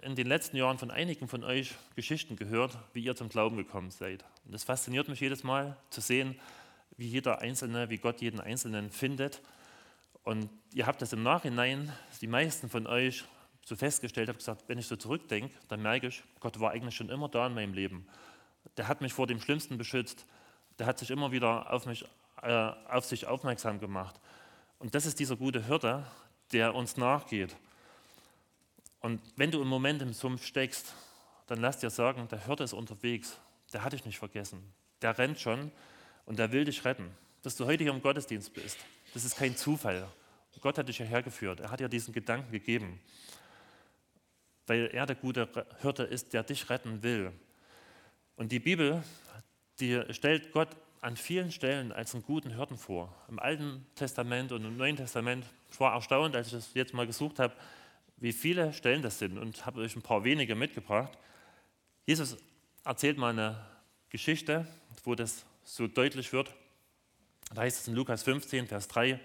in 0.00 0.14
den 0.14 0.28
letzten 0.28 0.56
Jahren 0.56 0.78
von 0.78 0.90
einigen 0.90 1.28
von 1.28 1.44
euch 1.44 1.74
Geschichten 1.96 2.36
gehört, 2.36 2.78
wie 2.92 3.02
ihr 3.02 3.16
zum 3.16 3.28
Glauben 3.28 3.56
gekommen 3.56 3.90
seid. 3.90 4.24
Und 4.44 4.52
das 4.52 4.64
fasziniert 4.64 5.08
mich 5.08 5.20
jedes 5.20 5.42
Mal 5.42 5.76
zu 5.90 6.00
sehen, 6.00 6.38
wie 7.02 7.08
jeder 7.08 7.40
Einzelne, 7.40 7.90
wie 7.90 7.98
Gott 7.98 8.20
jeden 8.20 8.38
Einzelnen 8.38 8.88
findet. 8.88 9.42
Und 10.22 10.48
ihr 10.72 10.86
habt 10.86 11.02
das 11.02 11.12
im 11.12 11.24
Nachhinein, 11.24 11.92
die 12.20 12.28
meisten 12.28 12.68
von 12.68 12.86
euch, 12.86 13.24
so 13.66 13.74
festgestellt, 13.74 14.28
habt 14.28 14.38
gesagt, 14.38 14.68
wenn 14.68 14.78
ich 14.78 14.86
so 14.86 14.94
zurückdenke, 14.94 15.52
dann 15.66 15.82
merke 15.82 16.06
ich, 16.06 16.22
Gott 16.38 16.60
war 16.60 16.70
eigentlich 16.70 16.94
schon 16.94 17.08
immer 17.08 17.28
da 17.28 17.48
in 17.48 17.54
meinem 17.54 17.74
Leben. 17.74 18.06
Der 18.76 18.86
hat 18.86 19.00
mich 19.00 19.12
vor 19.12 19.26
dem 19.26 19.40
Schlimmsten 19.40 19.78
beschützt. 19.78 20.26
Der 20.78 20.86
hat 20.86 21.00
sich 21.00 21.10
immer 21.10 21.32
wieder 21.32 21.72
auf, 21.72 21.86
mich, 21.86 22.04
äh, 22.40 22.70
auf 22.88 23.04
sich 23.04 23.26
aufmerksam 23.26 23.80
gemacht. 23.80 24.20
Und 24.78 24.94
das 24.94 25.04
ist 25.04 25.18
dieser 25.18 25.36
gute 25.36 25.66
Hirte, 25.66 26.06
der 26.52 26.72
uns 26.72 26.96
nachgeht. 26.96 27.56
Und 29.00 29.20
wenn 29.34 29.50
du 29.50 29.60
im 29.60 29.68
Moment 29.68 30.02
im 30.02 30.12
Sumpf 30.12 30.46
steckst, 30.46 30.94
dann 31.48 31.60
lass 31.60 31.78
dir 31.78 31.90
sagen, 31.90 32.28
der 32.28 32.46
Hirte 32.46 32.62
ist 32.62 32.74
unterwegs. 32.74 33.40
Der 33.72 33.82
hat 33.82 33.92
dich 33.92 34.04
nicht 34.04 34.20
vergessen. 34.20 34.72
Der 35.02 35.18
rennt 35.18 35.40
schon 35.40 35.72
und 36.26 36.38
der 36.38 36.52
will 36.52 36.64
dich 36.64 36.84
retten. 36.84 37.10
Dass 37.42 37.56
du 37.56 37.66
heute 37.66 37.82
hier 37.82 37.92
im 37.92 38.02
Gottesdienst 38.02 38.54
bist, 38.54 38.78
das 39.14 39.24
ist 39.24 39.36
kein 39.36 39.56
Zufall. 39.56 40.08
Gott 40.62 40.78
hat 40.78 40.88
dich 40.88 40.96
hierher 40.96 41.22
geführt. 41.22 41.60
Er 41.60 41.70
hat 41.70 41.80
dir 41.80 41.88
diesen 41.88 42.14
Gedanken 42.14 42.50
gegeben. 42.52 43.00
Weil 44.66 44.90
er 44.92 45.06
der 45.06 45.16
gute 45.16 45.66
Hirte 45.80 46.04
ist, 46.04 46.32
der 46.32 46.44
dich 46.44 46.70
retten 46.70 47.02
will. 47.02 47.32
Und 48.36 48.52
die 48.52 48.60
Bibel, 48.60 49.02
die 49.80 50.02
stellt 50.10 50.52
Gott 50.52 50.68
an 51.00 51.16
vielen 51.16 51.50
Stellen 51.50 51.90
als 51.90 52.14
einen 52.14 52.22
guten 52.22 52.54
Hirten 52.54 52.78
vor. 52.78 53.12
Im 53.28 53.40
Alten 53.40 53.84
Testament 53.96 54.52
und 54.52 54.64
im 54.64 54.76
Neuen 54.76 54.96
Testament. 54.96 55.44
Ich 55.72 55.80
war 55.80 55.94
erstaunt, 55.94 56.36
als 56.36 56.46
ich 56.46 56.52
das 56.52 56.74
jetzt 56.74 56.94
mal 56.94 57.08
gesucht 57.08 57.40
habe, 57.40 57.54
wie 58.18 58.32
viele 58.32 58.72
Stellen 58.72 59.02
das 59.02 59.18
sind 59.18 59.36
und 59.36 59.66
habe 59.66 59.80
euch 59.80 59.96
ein 59.96 60.02
paar 60.02 60.22
wenige 60.22 60.54
mitgebracht. 60.54 61.18
Jesus 62.06 62.36
erzählt 62.84 63.18
mal 63.18 63.30
eine 63.30 63.66
Geschichte, 64.10 64.68
wo 65.02 65.16
das 65.16 65.44
so 65.64 65.86
deutlich 65.86 66.32
wird. 66.32 66.54
Da 67.54 67.62
heißt 67.62 67.80
es 67.80 67.88
in 67.88 67.94
Lukas 67.94 68.22
15, 68.22 68.66
Vers 68.66 68.88
3, 68.88 69.20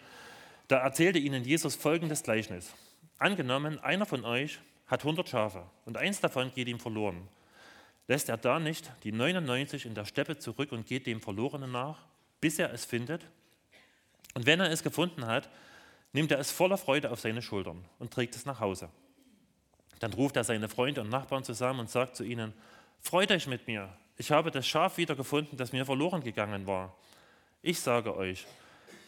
da 0.68 0.80
erzählte 0.80 1.20
ihnen 1.20 1.44
Jesus 1.44 1.76
folgendes 1.76 2.24
Gleichnis. 2.24 2.74
Angenommen, 3.20 3.80
einer 3.80 4.06
von 4.06 4.26
euch 4.26 4.60
hat 4.86 5.02
100 5.02 5.28
Schafe 5.28 5.64
und 5.86 5.98
eins 5.98 6.20
davon 6.20 6.52
geht 6.54 6.68
ihm 6.68 6.80
verloren. 6.80 7.28
Lässt 8.08 8.30
er 8.30 8.38
da 8.38 8.60
nicht 8.60 8.92
die 9.04 9.12
99 9.12 9.86
in 9.86 9.96
der 9.96 10.06
Steppe 10.06 10.38
zurück 10.38 10.72
und 10.72 10.86
geht 10.86 11.08
dem 11.08 11.22
Verlorenen 11.22 11.72
nach, 11.72 12.00
bis 12.40 12.60
er 12.60 12.74
es 12.74 12.86
findet? 12.86 13.26
Und 14.34 14.46
wenn 14.46 14.60
er 14.60 14.72
es 14.72 14.84
gefunden 14.84 15.26
hat, 15.26 15.50
nimmt 16.14 16.32
er 16.32 16.40
es 16.40 16.52
voller 16.52 16.78
Freude 16.78 17.12
auf 17.12 17.20
seine 17.20 17.42
Schultern 17.42 17.84
und 18.00 18.14
trägt 18.14 18.36
es 18.36 18.46
nach 18.46 18.60
Hause. 18.60 18.90
Dann 20.00 20.14
ruft 20.14 20.36
er 20.36 20.44
seine 20.44 20.70
Freunde 20.70 21.02
und 21.02 21.10
Nachbarn 21.10 21.44
zusammen 21.44 21.82
und 21.82 21.90
sagt 21.90 22.16
zu 22.16 22.24
ihnen, 22.24 22.54
Freut 23.02 23.32
euch 23.32 23.48
mit 23.48 23.68
mir, 23.68 23.90
ich 24.18 24.32
habe 24.32 24.52
das 24.52 24.68
Schaf 24.68 24.98
wiedergefunden, 24.98 25.58
das 25.58 25.72
mir 25.72 25.86
verloren 25.86 26.24
gegangen 26.24 26.66
war. 26.66 26.96
Ich 27.62 27.80
sage 27.80 28.16
euch, 28.16 28.46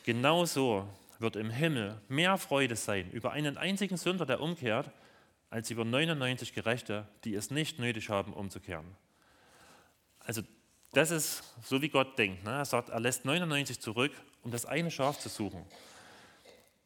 genau 0.05 0.45
so 0.45 0.87
wird 1.19 1.35
im 1.35 1.49
Himmel 1.49 1.99
mehr 2.07 2.37
Freude 2.37 2.75
sein 2.75 3.11
über 3.11 3.31
einen 3.31 3.57
einzigen 3.57 3.97
Sünder, 3.97 4.25
der 4.25 4.39
umkehrt, 4.39 4.89
als 5.49 5.71
über 5.71 5.83
99 5.83 6.53
Gerechte, 6.53 7.07
die 7.23 7.33
es 7.33 7.49
nicht 7.49 7.79
nötig 7.79 8.09
haben, 8.09 8.33
umzukehren. 8.33 8.85
Also 10.19 10.43
das 10.93 11.11
ist 11.11 11.43
so, 11.63 11.81
wie 11.81 11.89
Gott 11.89 12.17
denkt. 12.17 12.43
Ne? 12.43 12.51
Er 12.51 12.65
sagt, 12.65 12.89
er 12.89 12.99
lässt 12.99 13.25
99 13.25 13.79
zurück, 13.79 14.11
um 14.43 14.51
das 14.51 14.65
eine 14.65 14.91
Schaf 14.91 15.19
zu 15.19 15.29
suchen. 15.29 15.65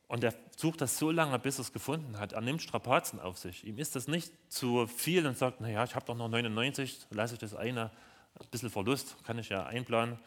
Und 0.08 0.24
er 0.24 0.34
sucht 0.56 0.82
das 0.82 0.98
so 0.98 1.12
lange, 1.12 1.40
bis 1.40 1.58
er 1.58 1.62
es 1.62 1.74
gefunden 1.74 2.20
hat. 2.20 2.34
Er 2.34 2.42
nimmt 2.42 2.62
Strapazen 2.62 3.20
auf 3.20 3.38
sich. 3.38 3.66
Ihm 3.66 3.78
ist 3.80 3.96
das 3.96 4.08
nicht 4.08 4.32
zu 4.52 4.88
viel 4.88 5.26
und 5.26 5.38
sagt, 5.38 5.60
naja, 5.62 5.84
ich 5.84 5.96
habe 5.96 6.06
doch 6.06 6.16
noch 6.16 6.30
99, 6.30 7.08
lasse 7.10 7.34
ich 7.34 7.40
das 7.40 7.56
eine, 7.56 7.92
ein 8.40 8.48
bisschen 8.52 8.70
Verlust, 8.70 9.16
kann 9.26 9.38
ich 9.40 9.50
ja 9.50 9.66
einplanen. 9.66 10.20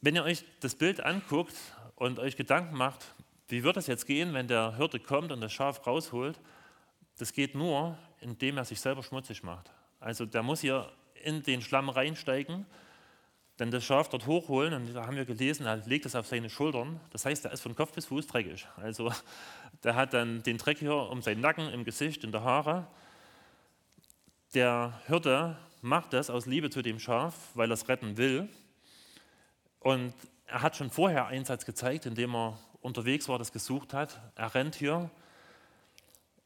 Wenn 0.00 0.14
ihr 0.14 0.24
euch 0.24 0.44
das 0.60 0.74
Bild 0.74 1.00
anguckt 1.00 1.54
und 1.96 2.18
euch 2.18 2.36
Gedanken 2.36 2.76
macht, 2.76 3.06
wie 3.48 3.62
wird 3.62 3.76
es 3.76 3.86
jetzt 3.86 4.06
gehen, 4.06 4.34
wenn 4.34 4.48
der 4.48 4.76
Hirte 4.76 5.00
kommt 5.00 5.32
und 5.32 5.40
das 5.40 5.52
Schaf 5.52 5.86
rausholt, 5.86 6.38
das 7.18 7.32
geht 7.32 7.54
nur, 7.54 7.96
indem 8.20 8.58
er 8.58 8.64
sich 8.64 8.80
selber 8.80 9.02
schmutzig 9.02 9.42
macht. 9.42 9.70
Also 10.00 10.26
der 10.26 10.42
muss 10.42 10.60
hier 10.60 10.90
in 11.22 11.42
den 11.42 11.62
Schlamm 11.62 11.88
reinsteigen 11.88 12.66
dann 13.56 13.70
das 13.70 13.84
Schaf 13.84 14.08
dort 14.08 14.26
hochholen 14.26 14.74
und 14.74 14.94
da 14.94 15.06
haben 15.06 15.16
wir 15.16 15.24
gelesen, 15.24 15.66
er 15.66 15.76
legt 15.76 16.06
es 16.06 16.16
auf 16.16 16.26
seine 16.26 16.50
Schultern. 16.50 17.00
Das 17.10 17.24
heißt, 17.24 17.44
er 17.44 17.52
ist 17.52 17.60
von 17.60 17.76
Kopf 17.76 17.92
bis 17.92 18.06
Fuß 18.06 18.26
dreckig. 18.26 18.66
Also 18.76 19.12
der 19.84 19.94
hat 19.94 20.12
dann 20.12 20.42
den 20.42 20.58
Dreck 20.58 20.78
hier 20.78 20.94
um 20.94 21.22
seinen 21.22 21.40
Nacken, 21.40 21.68
im 21.70 21.84
Gesicht, 21.84 22.24
in 22.24 22.32
der 22.32 22.42
Haare. 22.42 22.86
Der 24.54 25.00
Hirte 25.06 25.56
macht 25.84 26.14
das 26.14 26.30
aus 26.30 26.46
Liebe 26.46 26.70
zu 26.70 26.80
dem 26.80 26.98
Schaf, 26.98 27.34
weil 27.54 27.70
er 27.70 27.74
es 27.74 27.88
retten 27.88 28.16
will. 28.16 28.48
Und 29.80 30.14
er 30.46 30.62
hat 30.62 30.76
schon 30.76 30.90
vorher 30.90 31.26
Einsatz 31.26 31.66
gezeigt, 31.66 32.06
indem 32.06 32.34
er 32.34 32.58
unterwegs 32.80 33.28
war, 33.28 33.38
das 33.38 33.52
gesucht 33.52 33.92
hat. 33.92 34.18
Er 34.34 34.54
rennt 34.54 34.76
hier. 34.76 35.10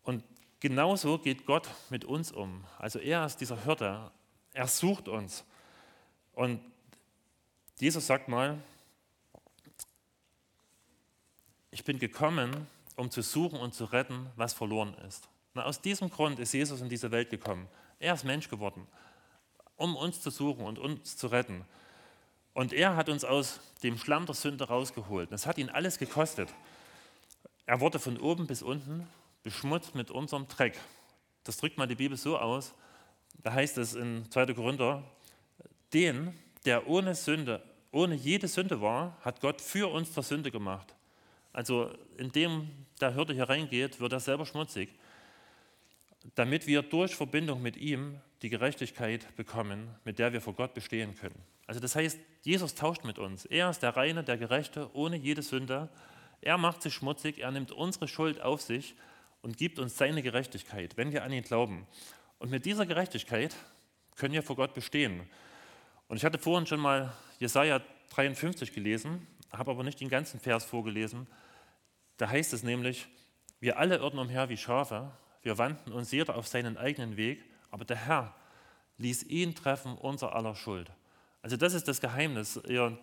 Und 0.03 0.25
genauso 0.59 1.19
geht 1.19 1.47
Gott 1.47 1.69
mit 1.89 2.05
uns 2.05 2.33
um. 2.33 2.65
Also 2.79 2.99
er 2.99 3.25
ist 3.25 3.37
dieser 3.37 3.63
Hirte. 3.63 4.11
Er 4.55 4.67
sucht 4.67 5.07
uns. 5.07 5.45
Und 6.33 6.61
Jesus 7.79 8.09
sagt 8.09 8.27
mal, 8.27 8.59
ich 11.71 11.85
bin 11.85 12.01
gekommen, 12.01 12.67
um 12.97 13.09
zu 13.09 13.23
suchen 13.23 13.61
und 13.61 13.73
zu 13.73 13.85
retten, 13.85 14.27
was 14.35 14.53
verloren 14.53 14.95
ist. 15.07 15.29
Na, 15.55 15.65
aus 15.65 15.81
diesem 15.81 16.11
Grund 16.11 16.41
ist 16.41 16.53
Jesus 16.53 16.81
in 16.81 16.89
diese 16.89 17.13
Welt 17.13 17.31
gekommen. 17.31 17.69
Er 18.01 18.15
ist 18.15 18.25
Mensch 18.25 18.49
geworden, 18.49 18.87
um 19.79 19.97
uns 19.97 20.21
zu 20.21 20.29
suchen 20.29 20.67
und 20.67 20.79
uns 20.79 21.17
zu 21.17 21.29
retten. 21.29 21.65
Und 22.53 22.75
er 22.75 22.97
hat 22.97 23.09
uns 23.09 23.25
aus 23.25 23.61
dem 23.83 23.97
Schlamm 23.97 24.27
der 24.27 24.35
Sünde 24.35 24.65
rausgeholt. 24.65 25.33
Das 25.33 25.47
hat 25.47 25.57
ihn 25.57 25.71
alles 25.71 25.99
gekostet. 25.99 26.53
Er 27.65 27.81
wurde 27.81 27.99
von 27.99 28.19
oben 28.19 28.47
bis 28.47 28.63
unten 28.63 29.07
beschmutzt 29.43 29.95
mit 29.95 30.11
unserem 30.11 30.49
Dreck. 30.49 30.79
Das 31.45 31.57
drückt 31.57 31.79
mal 31.79 31.87
die 31.87 31.95
Bibel 31.95 32.19
so 32.19 32.37
aus. 32.37 32.75
Da 33.43 33.53
heißt 33.53 33.79
es 33.79 33.95
in 33.95 34.29
2. 34.31 34.55
Korinther, 34.55 35.05
den, 35.95 36.37
der 36.65 36.89
ohne 36.89 37.15
Sünde, 37.15 37.63
ohne 37.93 38.17
jede 38.17 38.49
Sünde 38.49 38.81
war, 38.83 39.17
hat 39.21 39.41
Gott 39.41 39.61
für 39.61 39.91
uns 39.91 40.13
zur 40.13 40.25
Sünde 40.25 40.51
gemacht. 40.51 40.95
Also 41.53 41.91
indem 42.17 42.69
der 43.01 43.15
Hirte 43.15 43.33
hier 43.33 43.49
reingeht, 43.49 44.01
wird 44.01 44.13
er 44.13 44.21
selber 44.21 44.45
schmutzig, 44.45 44.91
damit 46.35 46.67
wir 46.67 46.83
durch 46.83 47.15
Verbindung 47.15 47.63
mit 47.63 47.77
ihm 47.77 48.21
die 48.43 48.51
Gerechtigkeit 48.51 49.35
bekommen, 49.37 49.89
mit 50.05 50.19
der 50.19 50.33
wir 50.33 50.41
vor 50.41 50.55
Gott 50.55 50.75
bestehen 50.75 51.17
können. 51.17 51.41
Also 51.67 51.81
das 51.81 51.97
heißt, 51.97 52.19
Jesus 52.43 52.75
tauscht 52.75 53.05
mit 53.05 53.19
uns. 53.19 53.45
Er 53.45 53.69
ist 53.71 53.83
der 53.83 53.97
Reine, 53.97 54.25
der 54.25 54.39
Gerechte, 54.39 54.91
ohne 54.95 55.17
jede 55.17 55.43
Sünde. 55.43 55.89
Er 56.41 56.57
macht 56.57 56.83
sich 56.83 56.95
schmutzig, 56.95 57.41
er 57.41 57.51
nimmt 57.51 57.73
unsere 57.73 58.09
Schuld 58.09 58.41
auf 58.41 58.61
sich 58.63 58.95
und 59.43 59.57
gibt 59.57 59.79
uns 59.79 59.97
seine 59.97 60.23
Gerechtigkeit, 60.23 60.97
wenn 60.97 61.13
wir 61.13 61.25
an 61.25 61.33
ihn 61.33 61.43
glauben. 61.43 61.87
Und 62.39 62.51
mit 62.51 62.65
dieser 62.65 62.87
Gerechtigkeit 62.87 63.55
können 64.17 64.35
wir 64.35 64.43
vor 64.43 64.57
Gott 64.57 64.75
bestehen. 64.75 65.29
Und 66.07 66.17
ich 66.17 66.25
hatte 66.25 66.39
vorhin 66.39 66.67
schon 66.67 66.81
mal 66.81 67.13
Jesaja 67.39 67.81
53 68.11 68.73
gelesen, 68.73 69.27
habe 69.53 69.71
aber 69.71 69.83
nicht 69.83 70.01
den 70.01 70.09
ganzen 70.09 70.41
Vers 70.41 70.65
vorgelesen. 70.65 71.27
Da 72.17 72.29
heißt 72.29 72.53
es 72.53 72.63
nämlich: 72.63 73.09
Wir 73.61 73.79
alle 73.79 73.97
irrten 73.97 74.19
umher 74.19 74.49
wie 74.49 74.57
Schafe, 74.57 75.11
wir 75.43 75.59
wandten 75.59 75.93
uns 75.93 76.11
jeder 76.11 76.37
auf 76.37 76.47
seinen 76.47 76.77
eigenen 76.77 77.17
Weg, 77.17 77.45
aber 77.71 77.85
der 77.85 77.97
Herr 77.97 78.35
ließ 78.99 79.25
ihn 79.25 79.55
treffen, 79.55 79.97
unser 79.97 80.35
aller 80.35 80.55
Schuld. 80.55 80.91
Also, 81.43 81.57
das 81.57 81.73
ist 81.73 81.87
das 81.87 82.01
Geheimnis. 82.01 82.61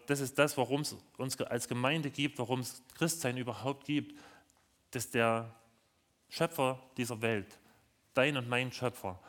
Das 0.08 0.20
ist 0.20 0.38
das, 0.38 0.58
warum 0.58 0.82
es 0.82 0.96
uns 1.18 1.40
als 1.42 1.68
Gemeinde 1.68 2.12
gibt, 2.12 2.38
warum 2.38 2.60
es 2.60 2.84
Christsein 2.96 3.38
überhaupt 3.38 3.86
gibt, 3.86 4.20
dass 4.92 5.10
der 5.10 5.54
Schöpfer 6.30 6.80
dieser 6.98 7.22
Welt, 7.22 7.58
dein 8.14 8.38
und 8.38 8.50
mein 8.50 8.72
Schöpfer, 8.72 9.20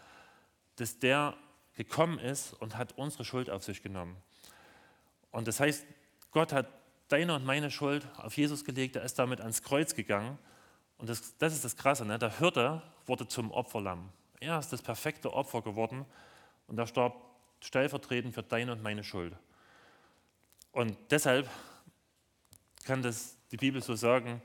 dass 0.77 0.99
der 0.99 1.37
gekommen 1.77 2.19
ist 2.19 2.53
und 2.55 2.77
hat 2.77 2.97
unsere 2.99 3.25
Schuld 3.25 3.51
auf 3.51 3.63
sich 3.63 3.83
genommen. 3.83 4.17
Und 5.31 5.47
das 5.47 5.61
heißt, 5.61 5.87
Gott 6.31 6.53
hat 6.53 6.69
deine 7.09 7.35
und 7.35 7.45
meine 7.45 7.71
Schuld 7.71 8.07
auf 8.17 8.37
Jesus 8.37 8.65
gelegt, 8.65 8.97
er 8.97 9.03
ist 9.03 9.19
damit 9.19 9.41
ans 9.41 9.63
Kreuz 9.63 9.95
gegangen. 9.95 10.39
Und 10.99 11.09
das, 11.09 11.37
das 11.39 11.53
ist 11.55 11.65
das 11.65 11.77
Krasse, 11.77 12.05
ne? 12.05 12.19
der 12.19 12.39
Hirte 12.39 12.83
wurde 13.05 13.29
zum 13.29 13.51
Opferlamm. 13.51 14.11
Er 14.41 14.59
ist 14.59 14.73
das 14.73 14.83
perfekte 14.83 15.33
Opfer 15.33 15.63
geworden 15.63 16.05
und 16.67 16.79
er 16.79 16.87
starb 16.87 17.15
stellvertretend 17.61 18.35
für 18.35 18.43
deine 18.43 18.73
und 18.73 18.83
meine 18.83 19.05
Schuld. 19.05 19.35
Und 20.73 20.97
deshalb 21.11 21.49
kann 22.85 23.03
das 23.03 23.37
die 23.51 23.57
Bibel 23.57 23.83
so 23.83 23.95
sagen, 23.95 24.43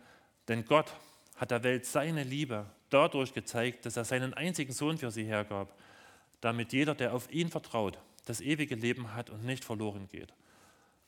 denn 0.48 0.66
Gott 0.66 0.94
hat 1.36 1.52
der 1.52 1.64
Welt 1.64 1.86
seine 1.86 2.24
Liebe 2.24 2.66
dadurch 2.90 3.34
gezeigt, 3.34 3.86
dass 3.86 3.98
er 3.98 4.06
seinen 4.06 4.34
einzigen 4.34 4.74
Sohn 4.74 4.98
für 4.98 5.12
sie 5.12 5.26
hergab, 5.26 5.74
damit 6.40 6.74
jeder, 6.74 6.96
der 6.96 7.14
auf 7.14 7.32
ihn 7.32 7.50
vertraut, 7.50 7.98
das 8.26 8.42
ewige 8.42 8.76
Leben 8.76 9.14
hat 9.14 9.30
und 9.30 9.44
nicht 9.44 9.64
verloren 9.64 10.08
geht. 10.08 10.34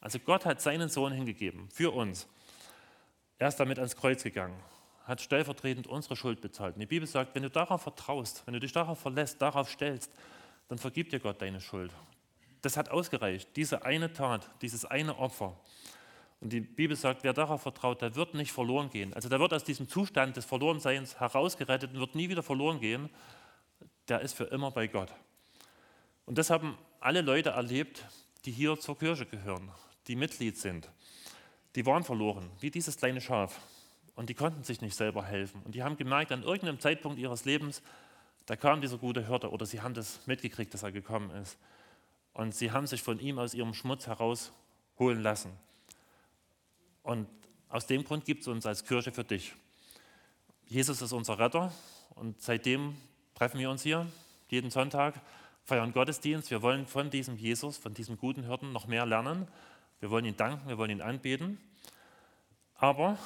Also 0.02 0.20
Gott 0.20 0.46
hat 0.46 0.62
seinen 0.62 0.90
Sohn 0.90 1.14
hingegeben 1.14 1.70
für 1.72 1.94
uns. 1.94 2.28
Er 3.40 3.48
ist 3.48 3.58
damit 3.58 3.78
ans 3.78 3.96
Kreuz 3.96 4.24
gegangen, 4.24 4.60
hat 5.04 5.22
stellvertretend 5.22 5.88
unsere 5.88 6.16
Schuld 6.16 6.42
bezahlt. 6.42 6.76
Und 6.76 6.80
die 6.80 6.86
Bibel 6.86 7.08
sagt, 7.08 7.36
wenn 7.36 7.44
du 7.44 7.50
darauf 7.50 7.82
vertraust, 7.84 8.44
wenn 8.46 8.54
du 8.54 8.60
dich 8.60 8.72
darauf 8.72 9.00
verlässt, 9.00 9.42
darauf 9.42 9.70
stellst, 9.70 10.12
dann 10.70 10.78
vergibt 10.78 11.12
dir 11.12 11.20
Gott 11.20 11.42
deine 11.42 11.60
Schuld. 11.60 11.92
Das 12.62 12.78
hat 12.78 12.90
ausgereicht, 12.90 13.50
diese 13.56 13.84
eine 13.86 14.14
Tat, 14.14 14.50
dieses 14.62 14.86
eine 14.86 15.18
Opfer. 15.18 15.58
Und 16.40 16.52
die 16.52 16.62
Bibel 16.62 16.96
sagt, 16.96 17.24
wer 17.24 17.34
darauf 17.34 17.62
vertraut, 17.62 18.02
der 18.02 18.16
wird 18.16 18.34
nicht 18.34 18.52
verloren 18.52 18.90
gehen. 18.90 19.14
Also 19.14 19.30
der 19.30 19.40
wird 19.40 19.54
aus 19.54 19.64
diesem 19.64 19.88
Zustand 19.88 20.38
des 20.38 20.46
Verlorenseins 20.46 21.20
herausgerettet 21.20 21.94
und 21.94 22.00
wird 22.00 22.16
nie 22.16 22.30
wieder 22.30 22.44
verloren 22.44 22.80
gehen. 22.80 23.10
Der 24.08 24.22
ist 24.22 24.34
für 24.34 24.46
immer 24.46 24.72
bei 24.72 24.88
Gott. 24.88 25.14
Und 26.26 26.38
das 26.38 26.50
haben 26.50 26.78
alle 27.00 27.22
Leute 27.22 27.52
erlebt, 27.52 28.06
die 28.46 28.52
hier 28.52 28.80
zur 28.80 28.98
Kirche 28.98 29.26
gehören, 29.26 29.72
die 30.08 30.16
Mitglied 30.16 30.58
sind. 30.58 30.90
Die 31.76 31.86
waren 31.86 32.04
verloren, 32.04 32.50
wie 32.60 32.72
dieses 32.72 32.98
kleine 32.98 33.22
Schaf. 33.22 33.60
Und 34.16 34.30
die 34.30 34.34
konnten 34.34 34.64
sich 34.64 34.82
nicht 34.82 34.96
selber 34.96 35.24
helfen. 35.24 35.62
Und 35.64 35.76
die 35.76 35.84
haben 35.84 35.98
gemerkt, 35.98 36.32
an 36.32 36.44
irgendeinem 36.44 36.80
Zeitpunkt 36.80 37.20
ihres 37.20 37.46
Lebens, 37.46 37.82
da 38.46 38.56
kam 38.56 38.82
dieser 38.82 38.98
gute 38.98 39.26
Hirte 39.28 39.50
oder 39.50 39.66
sie 39.66 39.82
haben 39.82 39.94
das 39.94 40.28
mitgekriegt, 40.28 40.74
dass 40.74 40.84
er 40.84 40.92
gekommen 40.92 41.32
ist. 41.32 41.58
Und 42.34 42.54
sie 42.54 42.72
haben 42.72 42.88
sich 42.88 43.02
von 43.02 43.20
ihm 43.20 43.40
aus 43.40 43.54
ihrem 43.54 43.74
Schmutz 43.74 44.08
herausholen 44.08 45.22
lassen. 45.22 45.52
Und 47.04 47.28
aus 47.70 47.88
dem 47.88 48.04
Grund 48.04 48.26
gibt 48.26 48.42
es 48.42 48.48
uns 48.48 48.66
als 48.66 48.86
Kirche 48.86 49.12
für 49.12 49.24
dich. 49.24 49.54
Jesus 50.68 51.02
ist 51.02 51.12
unser 51.12 51.40
Retter 51.40 51.72
und 52.16 52.42
seitdem 52.42 52.96
treffen 53.36 53.60
wir 53.60 53.70
uns 53.70 53.84
hier 53.84 54.08
jeden 54.50 54.70
Sonntag, 54.70 55.20
feiern 55.64 55.94
Gottesdienst. 55.94 56.52
Wir 56.52 56.62
wollen 56.62 56.86
von 56.86 57.10
diesem 57.10 57.38
Jesus, 57.38 57.78
von 57.78 57.94
diesem 57.94 58.18
guten 58.18 58.44
Hirten 58.44 58.72
noch 58.72 58.88
mehr 58.88 59.06
lernen. 59.06 59.48
Wir 60.00 60.10
wollen 60.10 60.26
ihn 60.26 60.38
danken, 60.38 60.68
wir 60.68 60.78
wollen 60.78 60.92
ihn 60.92 61.02
anbeten. 61.02 61.58
Aber 62.76 63.18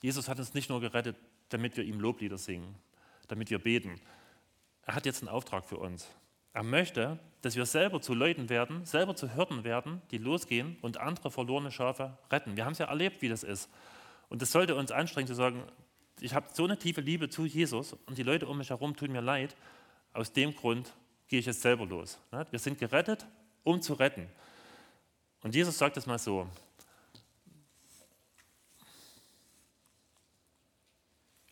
Jesus 0.00 0.28
hat 0.28 0.38
uns 0.38 0.54
nicht 0.54 0.70
nur 0.70 0.80
gerettet, 0.80 1.16
damit 1.50 1.76
wir 1.76 1.84
ihm 1.84 2.00
Loblieder 2.00 2.38
singen, 2.38 2.74
damit 3.28 3.50
wir 3.50 3.58
beten. 3.58 4.00
Er 4.82 4.94
hat 4.94 5.06
jetzt 5.06 5.22
einen 5.22 5.28
Auftrag 5.28 5.64
für 5.64 5.76
uns. 5.76 6.08
Er 6.52 6.62
möchte, 6.62 7.18
dass 7.42 7.54
wir 7.54 7.66
selber 7.66 8.00
zu 8.00 8.14
Leuten 8.14 8.48
werden, 8.48 8.84
selber 8.84 9.14
zu 9.14 9.32
Hirten 9.32 9.62
werden, 9.62 10.02
die 10.10 10.18
losgehen 10.18 10.76
und 10.80 10.98
andere 10.98 11.30
verlorene 11.30 11.70
Schafe 11.70 12.18
retten. 12.30 12.56
Wir 12.56 12.64
haben 12.64 12.72
es 12.72 12.78
ja 12.78 12.86
erlebt, 12.86 13.22
wie 13.22 13.28
das 13.28 13.42
ist. 13.42 13.70
Und 14.28 14.42
es 14.42 14.50
sollte 14.50 14.74
uns 14.74 14.90
anstrengen 14.90 15.28
zu 15.28 15.34
sagen, 15.34 15.62
ich 16.20 16.34
habe 16.34 16.46
so 16.52 16.64
eine 16.64 16.78
tiefe 16.78 17.00
Liebe 17.00 17.28
zu 17.28 17.46
Jesus 17.46 17.94
und 18.06 18.18
die 18.18 18.22
Leute 18.22 18.46
um 18.46 18.58
mich 18.58 18.70
herum 18.70 18.96
tun 18.96 19.12
mir 19.12 19.22
leid. 19.22 19.56
Aus 20.12 20.32
dem 20.32 20.54
Grund 20.54 20.92
gehe 21.28 21.38
ich 21.38 21.46
jetzt 21.46 21.62
selber 21.62 21.86
los. 21.86 22.18
Wir 22.50 22.58
sind 22.58 22.78
gerettet, 22.78 23.26
um 23.62 23.80
zu 23.80 23.94
retten. 23.94 24.28
Und 25.42 25.54
Jesus 25.54 25.78
sagt 25.78 25.96
es 25.96 26.06
mal 26.06 26.18
so. 26.18 26.48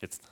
Jetzt. 0.01 0.23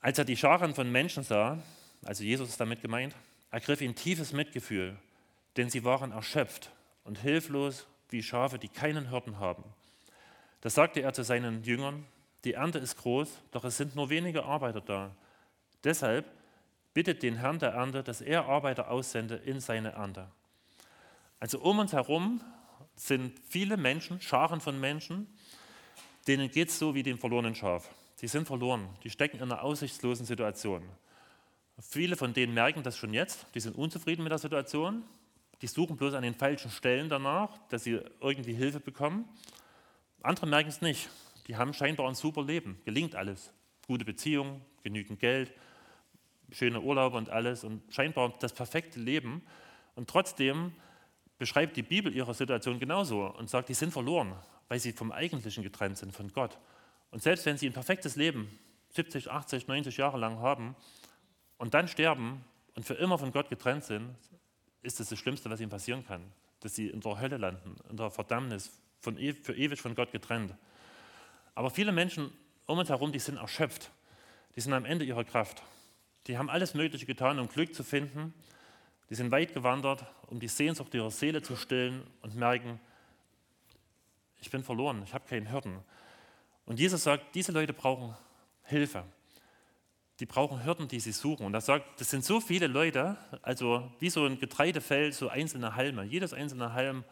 Als 0.00 0.18
er 0.18 0.24
die 0.24 0.36
Scharen 0.36 0.74
von 0.74 0.90
Menschen 0.90 1.22
sah, 1.22 1.58
also 2.04 2.24
Jesus 2.24 2.50
ist 2.50 2.60
damit 2.60 2.80
gemeint, 2.80 3.14
ergriff 3.50 3.80
ihn 3.80 3.94
tiefes 3.94 4.32
Mitgefühl, 4.32 4.96
denn 5.56 5.70
sie 5.70 5.84
waren 5.84 6.12
erschöpft 6.12 6.70
und 7.04 7.18
hilflos 7.18 7.86
wie 8.10 8.22
Schafe, 8.22 8.58
die 8.58 8.68
keinen 8.68 9.10
Hirten 9.10 9.38
haben. 9.38 9.64
Da 10.60 10.70
sagte 10.70 11.00
er 11.00 11.12
zu 11.12 11.24
seinen 11.24 11.62
Jüngern, 11.64 12.06
die 12.44 12.54
Ernte 12.54 12.78
ist 12.78 12.96
groß, 12.98 13.28
doch 13.50 13.64
es 13.64 13.76
sind 13.76 13.96
nur 13.96 14.08
wenige 14.08 14.44
Arbeiter 14.44 14.80
da. 14.80 15.14
Deshalb 15.84 16.26
bittet 16.94 17.22
den 17.22 17.36
Herrn 17.36 17.58
der 17.58 17.70
Ernte, 17.70 18.02
dass 18.02 18.20
er 18.20 18.46
Arbeiter 18.46 18.90
aussende 18.90 19.36
in 19.36 19.60
seine 19.60 19.92
Ernte. 19.92 20.30
Also 21.40 21.60
um 21.60 21.78
uns 21.78 21.92
herum 21.92 22.40
sind 22.94 23.38
viele 23.48 23.76
Menschen, 23.76 24.20
Scharen 24.20 24.60
von 24.60 24.80
Menschen, 24.80 25.26
denen 26.26 26.50
geht 26.50 26.68
es 26.68 26.78
so 26.78 26.94
wie 26.94 27.02
dem 27.02 27.18
verlorenen 27.18 27.54
Schaf. 27.54 27.90
Die 28.20 28.28
sind 28.28 28.46
verloren, 28.46 28.88
die 29.04 29.10
stecken 29.10 29.36
in 29.36 29.42
einer 29.44 29.62
aussichtslosen 29.62 30.24
Situation. 30.24 30.82
Viele 31.78 32.16
von 32.16 32.32
denen 32.32 32.54
merken 32.54 32.82
das 32.82 32.96
schon 32.96 33.12
jetzt, 33.12 33.46
die 33.54 33.60
sind 33.60 33.76
unzufrieden 33.76 34.22
mit 34.22 34.30
der 34.30 34.38
Situation, 34.38 35.02
die 35.60 35.66
suchen 35.66 35.96
bloß 35.96 36.14
an 36.14 36.22
den 36.22 36.34
falschen 36.34 36.70
Stellen 36.70 37.08
danach, 37.08 37.50
dass 37.68 37.84
sie 37.84 38.00
irgendwie 38.20 38.54
Hilfe 38.54 38.80
bekommen. 38.80 39.28
Andere 40.22 40.46
merken 40.46 40.70
es 40.70 40.80
nicht, 40.80 41.10
die 41.46 41.56
haben 41.56 41.74
scheinbar 41.74 42.08
ein 42.08 42.14
super 42.14 42.42
Leben, 42.42 42.80
gelingt 42.84 43.14
alles. 43.14 43.52
Gute 43.86 44.04
Beziehungen, 44.04 44.62
genügend 44.82 45.20
Geld, 45.20 45.52
schöne 46.50 46.80
Urlaube 46.80 47.16
und 47.16 47.30
alles 47.30 47.64
und 47.64 47.82
scheinbar 47.92 48.34
das 48.40 48.52
perfekte 48.52 48.98
Leben. 48.98 49.42
Und 49.94 50.08
trotzdem 50.08 50.72
beschreibt 51.38 51.76
die 51.76 51.82
Bibel 51.82 52.14
ihre 52.14 52.34
Situation 52.34 52.78
genauso 52.78 53.26
und 53.26 53.50
sagt, 53.50 53.68
die 53.68 53.74
sind 53.74 53.92
verloren, 53.92 54.34
weil 54.68 54.78
sie 54.78 54.92
vom 54.92 55.12
Eigentlichen 55.12 55.62
getrennt 55.62 55.98
sind, 55.98 56.12
von 56.12 56.32
Gott. 56.32 56.58
Und 57.16 57.22
selbst 57.22 57.46
wenn 57.46 57.56
sie 57.56 57.66
ein 57.66 57.72
perfektes 57.72 58.16
Leben 58.16 58.46
70, 58.90 59.30
80, 59.30 59.68
90 59.68 59.96
Jahre 59.96 60.18
lang 60.18 60.38
haben, 60.40 60.76
und 61.56 61.72
dann 61.72 61.88
sterben 61.88 62.44
und 62.74 62.84
für 62.84 62.92
immer 62.92 63.16
von 63.16 63.32
Gott 63.32 63.48
getrennt 63.48 63.84
sind, 63.84 64.14
ist 64.82 65.00
das 65.00 65.08
das 65.08 65.18
Schlimmste, 65.18 65.48
was 65.48 65.58
ihnen 65.62 65.70
passieren 65.70 66.06
kann. 66.06 66.20
Dass 66.60 66.74
sie 66.74 66.88
in 66.88 67.00
der 67.00 67.18
Hölle 67.18 67.38
landen, 67.38 67.74
in 67.88 67.96
der 67.96 68.10
Verdammnis, 68.10 68.70
von, 69.00 69.16
e-, 69.16 69.32
für 69.32 69.54
ewig 69.54 69.80
von 69.80 69.94
Gott 69.94 70.12
getrennt. 70.12 70.52
Aber 71.54 71.70
viele 71.70 71.90
Menschen 71.90 72.30
um 72.66 72.80
uns 72.80 72.90
herum, 72.90 73.12
die 73.12 73.18
sind 73.18 73.38
erschöpft. 73.38 73.90
Die 74.54 74.60
sind 74.60 74.74
am 74.74 74.84
Ende 74.84 75.06
ihrer 75.06 75.24
Kraft. 75.24 75.62
Die 76.26 76.36
haben 76.36 76.50
alles 76.50 76.74
Mögliche 76.74 77.06
getan, 77.06 77.38
um 77.38 77.48
Glück 77.48 77.74
zu 77.74 77.82
finden. 77.82 78.34
Die 79.08 79.14
sind 79.14 79.30
weit 79.30 79.54
gewandert, 79.54 80.04
um 80.26 80.38
die 80.38 80.48
Sehnsucht 80.48 80.92
ihrer 80.92 81.10
Seele 81.10 81.40
zu 81.40 81.56
stillen 81.56 82.06
und 82.20 82.36
merken, 82.36 82.78
ich 84.38 84.50
bin 84.50 84.62
verloren, 84.62 85.02
ich 85.02 85.14
habe 85.14 85.26
keinen 85.26 85.46
Hirten. 85.46 85.78
Und 86.66 86.78
Jesus 86.78 87.02
sagt, 87.02 87.34
diese 87.34 87.52
Leute 87.52 87.72
brauchen 87.72 88.14
Hilfe 88.64 89.04
die 90.20 90.26
brauchen 90.26 90.64
Hürden, 90.64 90.88
die 90.88 91.00
sie 91.00 91.12
suchen. 91.12 91.44
Und 91.44 91.54
er 91.54 91.60
sagt, 91.60 92.00
das 92.00 92.10
sind 92.10 92.24
so 92.24 92.40
viele 92.40 92.66
Leute, 92.66 93.16
also 93.42 93.90
wie 93.98 94.08
so 94.10 94.24
ein 94.24 94.38
Getreidefeld, 94.38 95.14
so 95.14 95.28
einzelne 95.28 95.76
Halme. 95.76 96.04
Jedes 96.04 96.32
einzelne 96.32 96.72
Halm 96.72 97.04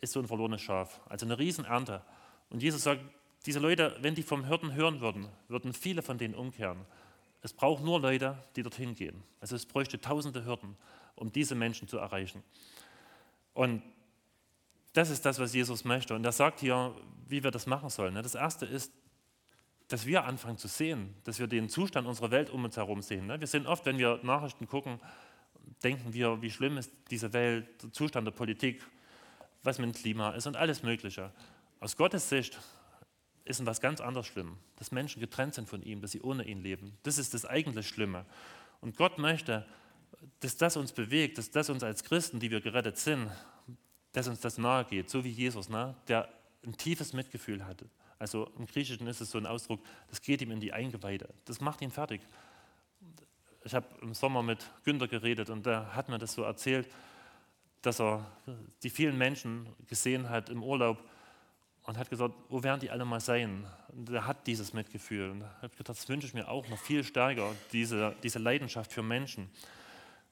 ist 0.00 0.12
so 0.12 0.20
ein 0.20 0.28
verlorenes 0.28 0.62
Schaf, 0.62 1.00
also 1.08 1.26
eine 1.26 1.38
Riesenernte. 1.38 2.02
Und 2.48 2.62
Jesus 2.62 2.84
sagt, 2.84 3.02
diese 3.46 3.58
Leute, 3.58 3.96
wenn 4.00 4.14
die 4.14 4.22
vom 4.22 4.44
Hirten 4.44 4.74
hören 4.74 5.00
würden, 5.00 5.28
würden 5.48 5.72
viele 5.72 6.02
von 6.02 6.18
denen 6.18 6.34
umkehren. 6.34 6.78
Es 7.42 7.52
braucht 7.52 7.82
nur 7.82 7.98
Leute, 8.00 8.38
die 8.54 8.62
dorthin 8.62 8.94
gehen. 8.94 9.22
Also 9.40 9.56
es 9.56 9.66
bräuchte 9.66 10.00
tausende 10.00 10.44
Hürden, 10.44 10.76
um 11.16 11.32
diese 11.32 11.54
Menschen 11.54 11.88
zu 11.88 11.98
erreichen. 11.98 12.44
Und 13.54 13.82
das 14.92 15.10
ist 15.10 15.24
das, 15.24 15.38
was 15.38 15.54
Jesus 15.54 15.84
möchte. 15.84 16.14
Und 16.14 16.24
er 16.24 16.32
sagt 16.32 16.60
hier, 16.60 16.94
wie 17.28 17.44
wir 17.44 17.50
das 17.50 17.66
machen 17.66 17.90
sollen. 17.90 18.14
Das 18.14 18.34
erste 18.34 18.66
ist, 18.66 18.92
dass 19.88 20.06
wir 20.06 20.24
anfangen 20.24 20.58
zu 20.58 20.68
sehen, 20.68 21.14
dass 21.24 21.38
wir 21.38 21.46
den 21.46 21.68
Zustand 21.68 22.06
unserer 22.06 22.30
Welt 22.30 22.50
um 22.50 22.64
uns 22.64 22.76
herum 22.76 23.02
sehen. 23.02 23.26
Ne? 23.26 23.40
Wir 23.40 23.46
sind 23.46 23.66
oft, 23.66 23.86
wenn 23.86 23.98
wir 23.98 24.20
Nachrichten 24.22 24.66
gucken, 24.66 25.00
denken 25.82 26.12
wir, 26.12 26.40
wie 26.42 26.50
schlimm 26.50 26.78
ist 26.78 26.92
diese 27.10 27.32
Welt, 27.32 27.82
der 27.82 27.92
Zustand 27.92 28.26
der 28.26 28.32
Politik, 28.32 28.84
was 29.62 29.78
mit 29.78 29.86
dem 29.86 29.94
Klima 29.94 30.30
ist 30.30 30.46
und 30.46 30.56
alles 30.56 30.82
Mögliche. 30.82 31.32
Aus 31.80 31.96
Gottes 31.96 32.28
Sicht 32.28 32.58
ist 33.44 33.60
etwas 33.60 33.80
ganz 33.80 34.00
anderes 34.00 34.26
schlimm, 34.26 34.56
dass 34.76 34.92
Menschen 34.92 35.20
getrennt 35.20 35.54
sind 35.54 35.68
von 35.68 35.82
ihm, 35.82 36.00
dass 36.00 36.12
sie 36.12 36.20
ohne 36.20 36.44
ihn 36.44 36.62
leben. 36.62 36.96
Das 37.02 37.18
ist 37.18 37.34
das 37.34 37.44
eigentlich 37.44 37.88
Schlimme. 37.88 38.26
Und 38.80 38.96
Gott 38.96 39.18
möchte, 39.18 39.66
dass 40.40 40.56
das 40.56 40.76
uns 40.76 40.92
bewegt, 40.92 41.38
dass 41.38 41.50
das 41.50 41.68
uns 41.68 41.82
als 41.82 42.04
Christen, 42.04 42.38
die 42.38 42.50
wir 42.50 42.60
gerettet 42.60 42.96
sind, 42.98 43.30
dass 44.12 44.28
uns 44.28 44.40
das 44.40 44.58
nahe 44.58 44.84
geht, 44.84 45.08
so 45.10 45.24
wie 45.24 45.30
Jesus, 45.30 45.68
ne? 45.68 45.94
der 46.08 46.28
ein 46.64 46.76
tiefes 46.76 47.12
Mitgefühl 47.12 47.64
hatte. 47.64 47.88
Also 48.18 48.50
im 48.58 48.66
Griechischen 48.66 49.06
ist 49.06 49.20
es 49.20 49.30
so 49.30 49.38
ein 49.38 49.46
Ausdruck, 49.46 49.80
das 50.08 50.20
geht 50.20 50.42
ihm 50.42 50.50
in 50.50 50.60
die 50.60 50.72
Eingeweide. 50.72 51.28
Das 51.46 51.60
macht 51.60 51.80
ihn 51.80 51.90
fertig. 51.90 52.20
Ich 53.64 53.74
habe 53.74 53.86
im 54.02 54.14
Sommer 54.14 54.42
mit 54.42 54.66
Günther 54.84 55.08
geredet 55.08 55.48
und 55.50 55.64
der 55.64 55.94
hat 55.94 56.08
mir 56.08 56.18
das 56.18 56.34
so 56.34 56.42
erzählt, 56.42 56.86
dass 57.82 58.00
er 58.00 58.30
die 58.82 58.90
vielen 58.90 59.16
Menschen 59.16 59.66
gesehen 59.86 60.28
hat 60.28 60.50
im 60.50 60.62
Urlaub 60.62 61.02
und 61.84 61.96
hat 61.96 62.10
gesagt, 62.10 62.34
wo 62.48 62.62
werden 62.62 62.80
die 62.80 62.90
alle 62.90 63.04
mal 63.04 63.20
sein? 63.20 63.66
Und 63.88 64.10
er 64.10 64.26
hat 64.26 64.46
dieses 64.46 64.74
Mitgefühl. 64.74 65.30
Und 65.30 65.38
ich 65.38 65.62
habe 65.62 65.76
gedacht, 65.76 65.96
das 65.96 66.08
wünsche 66.08 66.26
ich 66.26 66.34
mir 66.34 66.48
auch 66.48 66.68
noch 66.68 66.78
viel 66.78 67.04
stärker, 67.04 67.54
diese, 67.72 68.14
diese 68.22 68.38
Leidenschaft 68.38 68.92
für 68.92 69.02
Menschen. 69.02 69.50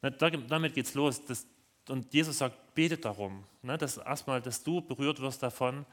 Damit 0.01 0.75
geht 0.75 0.87
es 0.87 0.95
los. 0.95 1.25
Das, 1.25 1.47
und 1.91 2.13
Jesus 2.13 2.39
sagt, 2.39 2.75
bete 2.75 2.97
darum, 2.97 3.45
ne, 3.63 3.79
dass 3.79 3.97
erstmal, 3.97 4.41
dass 4.41 4.63
du 4.63 4.81
berührt 4.81 5.21
wirst 5.21 5.43
davon, 5.43 5.85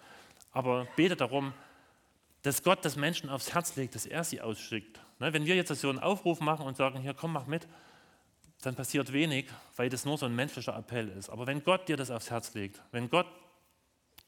aber 0.52 0.88
bete 0.96 1.16
darum, 1.16 1.54
dass 2.42 2.64
Gott 2.64 2.86
das 2.86 2.96
Menschen 2.96 3.30
aufs 3.30 3.54
Herz 3.54 3.76
legt, 3.76 3.96
dass 3.96 4.06
er 4.06 4.24
sie 4.24 4.42
ausschickt. 4.42 5.00
Ne, 5.20 5.34
wenn 5.34 5.46
wir 5.46 5.56
jetzt 5.56 5.74
so 5.76 5.90
einen 5.90 6.00
Aufruf 6.00 6.40
machen 6.40 6.66
und 6.66 6.78
sagen, 6.78 7.00
hier 7.00 7.14
komm, 7.14 7.34
mach 7.34 7.48
mit, 7.48 7.68
dann 8.62 8.76
passiert 8.76 9.14
wenig, 9.14 9.48
weil 9.76 9.90
das 9.90 10.06
nur 10.06 10.18
so 10.18 10.26
ein 10.26 10.36
menschlicher 10.36 10.76
Appell 10.76 11.10
ist. 11.10 11.30
Aber 11.30 11.46
wenn 11.48 11.64
Gott 11.64 11.88
dir 11.88 11.98
das 11.98 12.12
aufs 12.12 12.32
Herz 12.32 12.54
legt, 12.54 12.82
wenn 12.92 13.10
Gott 13.10 13.28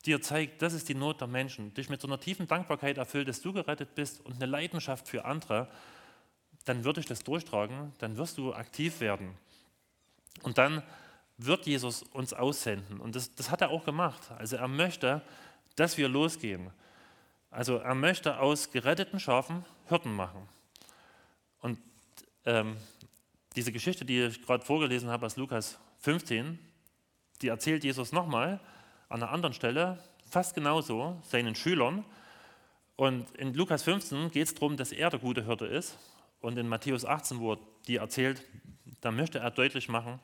dir 0.06 0.22
zeigt, 0.22 0.62
das 0.62 0.74
ist 0.74 0.90
die 0.90 0.96
Not 0.96 1.22
der 1.22 1.28
Menschen, 1.28 1.74
dich 1.74 1.90
mit 1.90 2.02
so 2.02 2.08
einer 2.08 2.20
tiefen 2.20 2.48
Dankbarkeit 2.48 2.98
erfüllt, 2.98 3.28
dass 3.28 3.42
du 3.42 3.54
gerettet 3.54 3.96
bist 3.96 4.26
und 4.26 4.36
eine 4.36 4.46
Leidenschaft 4.46 5.08
für 5.08 5.26
andere, 5.26 5.70
dann 6.66 6.84
würde 6.84 7.00
ich 7.00 7.06
das 7.06 7.24
durchtragen, 7.24 7.94
dann 8.00 8.18
wirst 8.18 8.38
du 8.38 8.54
aktiv 8.54 9.00
werden. 9.00 9.36
Und 10.44 10.58
dann 10.58 10.84
wird 11.38 11.66
Jesus 11.66 12.04
uns 12.04 12.34
aussenden. 12.34 13.00
Und 13.00 13.16
das, 13.16 13.34
das 13.36 13.52
hat 13.52 13.62
er 13.62 13.70
auch 13.70 13.86
gemacht. 13.86 14.32
Also 14.38 14.56
er 14.58 14.68
möchte, 14.68 15.22
dass 15.76 15.98
wir 15.98 16.10
losgehen. 16.10 16.72
Also 17.52 17.78
er 17.78 17.96
möchte 17.96 18.40
aus 18.40 18.72
geretteten 18.72 19.20
Schafen 19.20 19.64
Hirten 19.88 20.16
machen. 20.16 20.48
Und 21.62 21.80
ähm, 22.46 22.78
diese 23.56 23.72
Geschichte, 23.72 24.06
die 24.06 24.24
ich 24.24 24.42
gerade 24.42 24.66
vorgelesen 24.66 25.10
habe 25.10 25.26
aus 25.26 25.38
Lukas 25.38 25.80
15, 26.00 26.60
die 27.42 27.48
erzählt 27.48 27.84
Jesus 27.84 28.12
nochmal 28.12 28.60
an 29.10 29.22
einer 29.22 29.32
anderen 29.32 29.54
Stelle, 29.54 30.04
fast 30.30 30.56
genauso, 30.56 31.22
seinen 31.24 31.56
Schülern. 31.56 32.04
Und 32.96 33.30
in 33.38 33.54
Lukas 33.54 33.84
15 33.84 34.32
geht 34.32 34.48
es 34.48 34.54
darum, 34.54 34.76
dass 34.76 34.92
er 34.92 35.10
der 35.10 35.20
gute 35.20 35.46
Hirte 35.46 35.66
ist. 35.66 35.98
Und 36.42 36.58
in 36.58 36.68
Matthäus 36.68 37.06
18, 37.06 37.40
wo 37.40 37.54
er 37.54 37.60
die 37.88 37.98
erzählt, 37.98 38.44
da 39.02 39.12
möchte 39.12 39.40
er 39.40 39.52
deutlich 39.52 39.88
machen, 39.88 40.20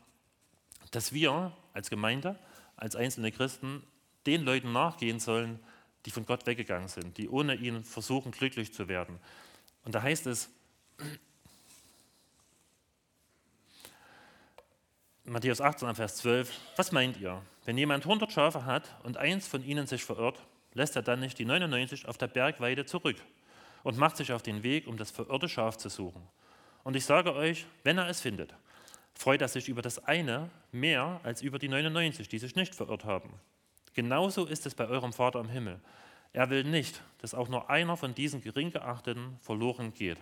dass 0.96 1.12
wir 1.12 1.52
als 1.74 1.90
Gemeinde, 1.90 2.38
als 2.78 2.96
einzelne 2.96 3.32
Christen 3.32 3.84
den 4.26 4.44
Leuten 4.44 4.72
nachgehen 4.72 5.20
sollen, 5.20 5.60
die 6.06 6.12
von 6.12 6.26
Gott 6.26 6.46
weggegangen 6.46 6.88
sind, 6.88 7.18
die 7.18 7.30
ohne 7.30 7.56
ihn 7.56 7.84
versuchen, 7.84 8.32
glücklich 8.32 8.74
zu 8.74 8.88
werden. 8.88 9.20
Und 9.86 9.96
da 9.96 10.02
heißt 10.02 10.28
es, 10.28 10.50
Matthäus 15.26 15.62
18, 15.62 15.96
Vers 15.96 16.18
12, 16.18 16.52
was 16.76 16.92
meint 16.92 17.18
ihr? 17.18 17.42
Wenn 17.66 17.78
jemand 17.78 18.04
100 18.04 18.32
Schafe 18.32 18.66
hat 18.66 18.98
und 19.04 19.18
eins 19.18 19.48
von 19.48 19.64
ihnen 19.64 19.88
sich 19.88 20.04
verirrt, 20.04 20.44
lässt 20.74 20.96
er 20.96 21.02
dann 21.02 21.22
nicht 21.22 21.40
die 21.40 21.46
99 21.46 22.08
auf 22.08 22.18
der 22.18 22.28
Bergweide 22.28 22.86
zurück 22.86 23.16
und 23.84 23.98
macht 23.98 24.18
sich 24.18 24.34
auf 24.34 24.44
den 24.44 24.64
Weg, 24.64 24.86
um 24.86 24.98
das 24.98 25.12
verirrte 25.12 25.48
Schaf 25.48 25.78
zu 25.78 25.90
suchen. 25.90 26.28
Und 26.84 26.96
ich 26.96 27.06
sage 27.06 27.34
euch, 27.34 27.66
wenn 27.84 27.98
er 27.98 28.10
es 28.10 28.20
findet, 28.20 28.54
freut 29.16 29.42
er 29.42 29.48
sich 29.48 29.70
über 29.70 29.82
das 29.82 30.04
eine 30.06 30.50
mehr 30.72 31.20
als 31.24 31.42
über 31.42 31.60
die 31.60 31.68
99, 31.68 32.28
die 32.28 32.40
sich 32.40 32.56
nicht 32.56 32.76
verirrt 32.76 33.06
haben. 33.06 33.30
Genauso 33.94 34.46
ist 34.46 34.66
es 34.66 34.76
bei 34.76 34.88
eurem 34.88 35.14
Vater 35.14 35.40
im 35.40 35.50
Himmel. 35.50 35.80
Er 36.34 36.50
will 36.50 36.64
nicht, 36.64 37.02
dass 37.20 37.36
auch 37.36 37.48
nur 37.48 37.70
einer 37.70 37.96
von 37.96 38.16
diesen 38.16 38.42
gering 38.42 38.72
geachteten 38.72 39.38
verloren 39.42 39.94
geht. 39.94 40.18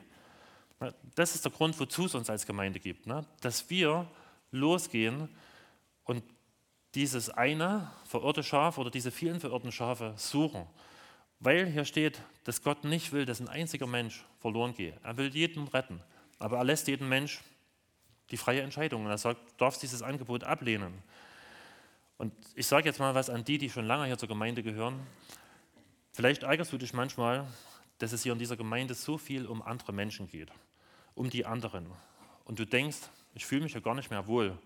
Das 1.15 1.36
ist 1.36 1.45
der 1.45 1.51
Grund, 1.51 1.80
wozu 1.80 2.06
es 2.06 2.15
uns 2.15 2.30
als 2.30 2.45
Gemeinde 2.45 2.80
gibt, 2.80 3.08
ne? 3.08 3.25
dass 3.39 3.69
wir 3.69 4.08
losgehen 4.51 5.30
und 6.04 6.23
dieses 6.95 7.30
eine 7.30 7.89
verirrte 8.06 8.43
Schaf 8.43 8.77
oder 8.77 8.89
diese 8.89 9.12
vielen 9.12 9.39
verirrten 9.39 9.71
Schafe 9.71 10.13
suchen. 10.17 10.65
Weil 11.39 11.67
hier 11.67 11.86
steht, 11.86 12.21
dass 12.43 12.62
Gott 12.62 12.84
nicht 12.84 13.13
will, 13.13 13.25
dass 13.25 13.39
ein 13.39 13.47
einziger 13.47 13.88
Mensch 13.88 14.25
verloren 14.39 14.73
geht. 14.73 14.95
Er 15.04 15.17
will 15.17 15.34
jeden 15.34 15.67
retten, 15.69 16.01
aber 16.39 16.58
er 16.58 16.63
lässt 16.65 16.88
jeden 16.88 17.08
Mensch 17.08 17.41
die 18.31 18.37
freie 18.37 18.61
Entscheidung. 18.61 19.05
Und 19.05 19.23
du 19.23 19.35
darfst 19.57 19.83
dieses 19.83 20.01
Angebot 20.01 20.43
ablehnen. 20.43 20.93
Und 22.17 22.33
ich 22.55 22.67
sage 22.67 22.85
jetzt 22.85 22.99
mal 22.99 23.15
was 23.15 23.29
an 23.29 23.43
die, 23.43 23.57
die 23.57 23.69
schon 23.69 23.85
lange 23.85 24.05
hier 24.05 24.17
zur 24.17 24.29
Gemeinde 24.29 24.63
gehören. 24.63 24.99
Vielleicht 26.13 26.43
ärgerst 26.43 26.71
du 26.71 26.77
dich 26.77 26.93
manchmal, 26.93 27.45
dass 27.99 28.11
es 28.11 28.23
hier 28.23 28.33
in 28.33 28.39
dieser 28.39 28.57
Gemeinde 28.57 28.93
so 28.93 29.17
viel 29.17 29.45
um 29.45 29.61
andere 29.61 29.93
Menschen 29.93 30.27
geht, 30.27 30.51
um 31.15 31.29
die 31.29 31.45
anderen. 31.45 31.87
Und 32.45 32.59
du 32.59 32.65
denkst, 32.65 32.97
ich 33.33 33.45
fühle 33.45 33.63
mich 33.63 33.73
ja 33.73 33.79
gar 33.79 33.95
nicht 33.95 34.09
mehr 34.09 34.27
wohl. 34.27 34.57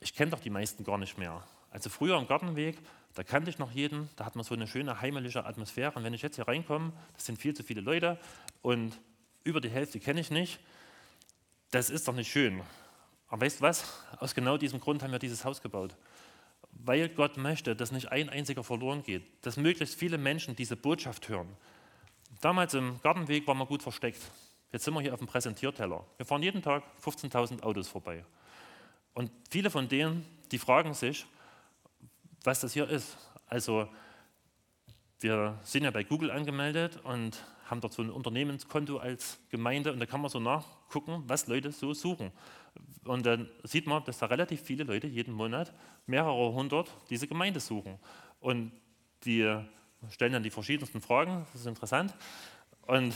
Ich 0.00 0.14
kenne 0.14 0.30
doch 0.30 0.40
die 0.40 0.50
meisten 0.50 0.84
gar 0.84 0.98
nicht 0.98 1.16
mehr. 1.16 1.42
Also 1.70 1.90
früher 1.90 2.16
am 2.16 2.26
Gartenweg, 2.26 2.78
da 3.14 3.22
kannte 3.24 3.50
ich 3.50 3.58
noch 3.58 3.72
jeden, 3.72 4.08
da 4.16 4.24
hat 4.24 4.36
man 4.36 4.44
so 4.44 4.54
eine 4.54 4.66
schöne 4.66 5.00
heimelige 5.00 5.44
Atmosphäre. 5.44 5.92
Und 5.94 6.04
wenn 6.04 6.14
ich 6.14 6.22
jetzt 6.22 6.36
hier 6.36 6.46
reinkomme, 6.46 6.92
das 7.14 7.26
sind 7.26 7.38
viel 7.38 7.54
zu 7.54 7.62
viele 7.62 7.80
Leute 7.80 8.18
und 8.62 9.00
über 9.44 9.60
die 9.60 9.70
Hälfte 9.70 9.98
kenne 9.98 10.20
ich 10.20 10.30
nicht, 10.30 10.60
das 11.74 11.90
ist 11.90 12.06
doch 12.06 12.14
nicht 12.14 12.30
schön. 12.30 12.62
Aber 13.28 13.42
weißt 13.44 13.58
du 13.58 13.62
was? 13.62 13.84
Aus 14.20 14.34
genau 14.34 14.56
diesem 14.56 14.80
Grund 14.80 15.02
haben 15.02 15.10
wir 15.10 15.18
dieses 15.18 15.44
Haus 15.44 15.60
gebaut. 15.60 15.96
Weil 16.70 17.08
Gott 17.08 17.36
möchte, 17.36 17.74
dass 17.74 17.90
nicht 17.90 18.12
ein 18.12 18.28
einziger 18.28 18.62
verloren 18.62 19.02
geht, 19.02 19.24
dass 19.44 19.56
möglichst 19.56 19.98
viele 19.98 20.16
Menschen 20.16 20.54
diese 20.54 20.76
Botschaft 20.76 21.28
hören. 21.28 21.48
Damals 22.40 22.74
im 22.74 23.00
Gartenweg 23.02 23.46
waren 23.48 23.58
wir 23.58 23.66
gut 23.66 23.82
versteckt. 23.82 24.20
Jetzt 24.72 24.84
sind 24.84 24.94
wir 24.94 25.00
hier 25.00 25.12
auf 25.12 25.18
dem 25.18 25.26
Präsentierteller. 25.26 26.04
Wir 26.16 26.26
fahren 26.26 26.42
jeden 26.42 26.62
Tag 26.62 26.84
15.000 27.04 27.62
Autos 27.62 27.88
vorbei. 27.88 28.24
Und 29.12 29.30
viele 29.50 29.70
von 29.70 29.88
denen, 29.88 30.24
die 30.52 30.58
fragen 30.58 30.94
sich, 30.94 31.26
was 32.44 32.60
das 32.60 32.72
hier 32.72 32.88
ist. 32.88 33.16
Also 33.46 33.88
wir 35.20 35.58
sind 35.62 35.84
ja 35.84 35.90
bei 35.90 36.04
Google 36.04 36.30
angemeldet 36.30 37.00
und 37.02 37.42
haben 37.64 37.80
dort 37.80 37.92
so 37.92 38.02
ein 38.02 38.10
Unternehmenskonto 38.10 38.98
als 38.98 39.38
Gemeinde 39.50 39.92
und 39.92 40.00
da 40.00 40.06
kann 40.06 40.20
man 40.20 40.30
so 40.30 40.40
nachgucken, 40.40 41.24
was 41.26 41.46
Leute 41.46 41.72
so 41.72 41.94
suchen. 41.94 42.30
Und 43.04 43.26
dann 43.26 43.48
sieht 43.62 43.86
man, 43.86 44.04
dass 44.04 44.18
da 44.18 44.26
relativ 44.26 44.60
viele 44.60 44.84
Leute 44.84 45.06
jeden 45.06 45.34
Monat 45.34 45.72
mehrere 46.06 46.52
hundert 46.52 46.90
diese 47.10 47.28
Gemeinde 47.28 47.60
suchen. 47.60 47.98
Und 48.40 48.72
die 49.24 49.58
stellen 50.10 50.32
dann 50.32 50.42
die 50.42 50.50
verschiedensten 50.50 51.00
Fragen, 51.00 51.46
das 51.52 51.62
ist 51.62 51.66
interessant. 51.66 52.14
Und 52.82 53.14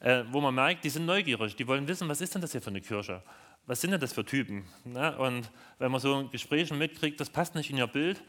äh, 0.00 0.24
wo 0.30 0.40
man 0.40 0.54
merkt, 0.54 0.84
die 0.84 0.90
sind 0.90 1.06
neugierig, 1.06 1.56
die 1.56 1.66
wollen 1.66 1.88
wissen, 1.88 2.08
was 2.08 2.20
ist 2.20 2.34
denn 2.34 2.42
das 2.42 2.52
hier 2.52 2.62
für 2.62 2.70
eine 2.70 2.80
Kirche? 2.80 3.22
Was 3.66 3.80
sind 3.80 3.90
denn 3.90 4.00
das 4.00 4.12
für 4.12 4.24
Typen? 4.24 4.64
Ne? 4.84 5.16
Und 5.18 5.50
wenn 5.78 5.90
man 5.90 6.00
so 6.00 6.20
in 6.20 6.30
Gesprächen 6.30 6.78
mitkriegt, 6.78 7.18
das 7.18 7.30
passt 7.30 7.54
nicht 7.56 7.70
in 7.70 7.78
ihr 7.78 7.86
Bild, 7.88 8.22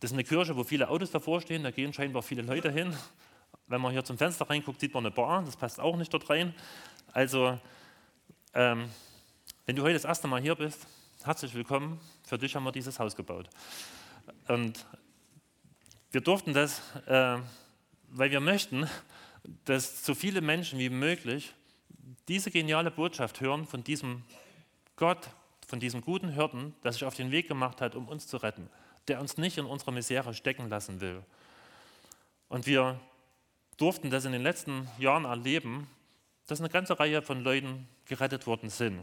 das 0.00 0.10
ist 0.10 0.14
eine 0.14 0.24
Kirche, 0.24 0.56
wo 0.56 0.64
viele 0.64 0.88
Autos 0.88 1.10
davor 1.10 1.42
stehen, 1.42 1.62
da 1.62 1.70
gehen 1.70 1.92
scheinbar 1.92 2.22
viele 2.22 2.42
Leute 2.42 2.70
hin. 2.70 2.94
Wenn 3.66 3.80
man 3.80 3.92
hier 3.92 4.04
zum 4.04 4.18
Fenster 4.18 4.48
reinguckt, 4.48 4.78
sieht 4.78 4.92
man 4.92 5.06
eine 5.06 5.14
Bar, 5.14 5.42
das 5.42 5.56
passt 5.56 5.80
auch 5.80 5.96
nicht 5.96 6.12
dort 6.12 6.28
rein. 6.28 6.54
Also, 7.12 7.58
ähm, 8.52 8.90
wenn 9.64 9.74
du 9.74 9.82
heute 9.82 9.94
das 9.94 10.04
erste 10.04 10.28
Mal 10.28 10.42
hier 10.42 10.54
bist, 10.54 10.86
herzlich 11.22 11.54
willkommen. 11.54 11.98
Für 12.26 12.36
dich 12.36 12.54
haben 12.54 12.64
wir 12.64 12.72
dieses 12.72 12.98
Haus 12.98 13.16
gebaut. 13.16 13.48
Und 14.48 14.84
wir 16.10 16.20
durften 16.20 16.52
das, 16.52 16.82
äh, 17.06 17.38
weil 18.10 18.30
wir 18.30 18.40
möchten, 18.40 18.86
dass 19.64 20.04
so 20.04 20.14
viele 20.14 20.42
Menschen 20.42 20.78
wie 20.78 20.90
möglich 20.90 21.54
diese 22.28 22.50
geniale 22.50 22.90
Botschaft 22.90 23.40
hören 23.40 23.66
von 23.66 23.82
diesem 23.82 24.24
Gott, 24.96 25.30
von 25.66 25.80
diesem 25.80 26.02
guten 26.02 26.28
Hirten, 26.28 26.74
der 26.84 26.92
sich 26.92 27.04
auf 27.04 27.14
den 27.14 27.30
Weg 27.30 27.48
gemacht 27.48 27.80
hat, 27.80 27.94
um 27.94 28.08
uns 28.08 28.26
zu 28.26 28.36
retten, 28.36 28.68
der 29.08 29.20
uns 29.22 29.38
nicht 29.38 29.56
in 29.56 29.64
unserer 29.64 29.92
Misere 29.92 30.34
stecken 30.34 30.68
lassen 30.68 31.00
will. 31.00 31.22
Und 32.48 32.66
wir 32.66 33.00
durften 33.76 34.10
das 34.10 34.24
in 34.24 34.32
den 34.32 34.42
letzten 34.42 34.88
Jahren 34.98 35.24
erleben, 35.24 35.88
dass 36.46 36.60
eine 36.60 36.68
ganze 36.68 36.98
Reihe 36.98 37.22
von 37.22 37.42
Leuten 37.42 37.88
gerettet 38.06 38.46
worden 38.46 38.68
sind, 38.68 39.00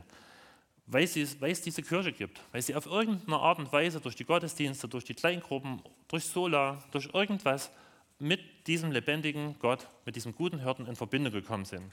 weil, 0.85 1.07
sie, 1.07 1.27
weil 1.41 1.51
es 1.51 1.61
diese 1.61 1.81
Kirche 1.81 2.11
gibt, 2.11 2.39
weil 2.51 2.61
sie 2.61 2.75
auf 2.75 2.85
irgendeine 2.85 3.37
Art 3.37 3.59
und 3.59 3.71
Weise 3.71 3.99
durch 3.99 4.15
die 4.15 4.25
Gottesdienste, 4.25 4.87
durch 4.87 5.05
die 5.05 5.13
Kleingruppen, 5.13 5.81
durch 6.07 6.25
Sola, 6.25 6.83
durch 6.91 7.09
irgendwas 7.13 7.71
mit 8.19 8.67
diesem 8.67 8.91
lebendigen 8.91 9.55
Gott, 9.59 9.87
mit 10.05 10.15
diesem 10.15 10.35
guten 10.35 10.59
Hirten 10.59 10.85
in 10.85 10.95
Verbindung 10.95 11.33
gekommen 11.33 11.65
sind. 11.65 11.91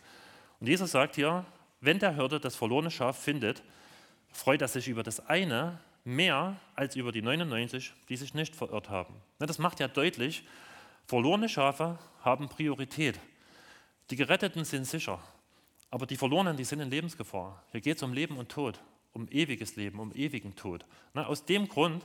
Und 0.60 0.66
Jesus 0.66 0.90
sagt 0.90 1.14
hier, 1.14 1.46
wenn 1.80 1.98
der 1.98 2.14
Hirte 2.14 2.40
das 2.40 2.56
verlorene 2.56 2.90
Schaf 2.90 3.18
findet, 3.18 3.62
freut 4.30 4.60
er 4.60 4.68
sich 4.68 4.88
über 4.88 5.02
das 5.02 5.26
eine 5.26 5.78
mehr 6.04 6.56
als 6.74 6.96
über 6.96 7.12
die 7.12 7.22
99, 7.22 7.92
die 8.08 8.16
sich 8.16 8.34
nicht 8.34 8.56
verirrt 8.56 8.90
haben. 8.90 9.14
Das 9.38 9.58
macht 9.58 9.80
ja 9.80 9.88
deutlich, 9.88 10.44
Verlorene 11.08 11.48
Schafe 11.48 11.98
haben 12.22 12.50
Priorität. 12.50 13.18
Die 14.10 14.16
Geretteten 14.16 14.66
sind 14.66 14.84
sicher, 14.84 15.18
aber 15.90 16.04
die 16.04 16.18
Verlorenen, 16.18 16.58
die 16.58 16.64
sind 16.64 16.80
in 16.80 16.90
Lebensgefahr. 16.90 17.64
Hier 17.72 17.80
geht 17.80 17.96
es 17.96 18.02
um 18.02 18.12
Leben 18.12 18.36
und 18.36 18.50
Tod, 18.50 18.78
um 19.14 19.26
ewiges 19.30 19.76
Leben, 19.76 20.00
um 20.00 20.12
ewigen 20.12 20.54
Tod. 20.54 20.84
Na, 21.14 21.24
aus 21.24 21.46
dem 21.46 21.66
Grund 21.66 22.04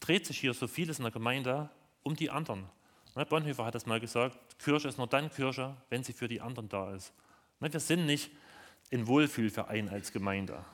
dreht 0.00 0.26
sich 0.26 0.40
hier 0.40 0.52
so 0.52 0.66
vieles 0.66 0.98
in 0.98 1.04
der 1.04 1.12
Gemeinde 1.12 1.70
um 2.02 2.16
die 2.16 2.28
anderen. 2.28 2.66
Na, 3.14 3.22
Bonhoeffer 3.22 3.66
hat 3.66 3.76
das 3.76 3.86
mal 3.86 4.00
gesagt, 4.00 4.36
Kirche 4.58 4.88
ist 4.88 4.98
nur 4.98 5.06
dann 5.06 5.30
Kirche, 5.30 5.76
wenn 5.88 6.02
sie 6.02 6.12
für 6.12 6.26
die 6.26 6.40
anderen 6.40 6.68
da 6.68 6.92
ist. 6.92 7.12
Na, 7.60 7.72
wir 7.72 7.78
sind 7.78 8.04
nicht 8.04 8.32
ein 8.92 9.06
Wohlfühlverein 9.06 9.88
als 9.90 10.10
Gemeinde. 10.10 10.64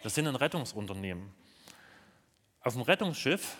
Wir 0.00 0.10
sind 0.10 0.26
ein 0.26 0.36
Rettungsunternehmen. 0.36 1.34
Auf 2.62 2.72
dem 2.72 2.82
Rettungsschiff 2.82 3.58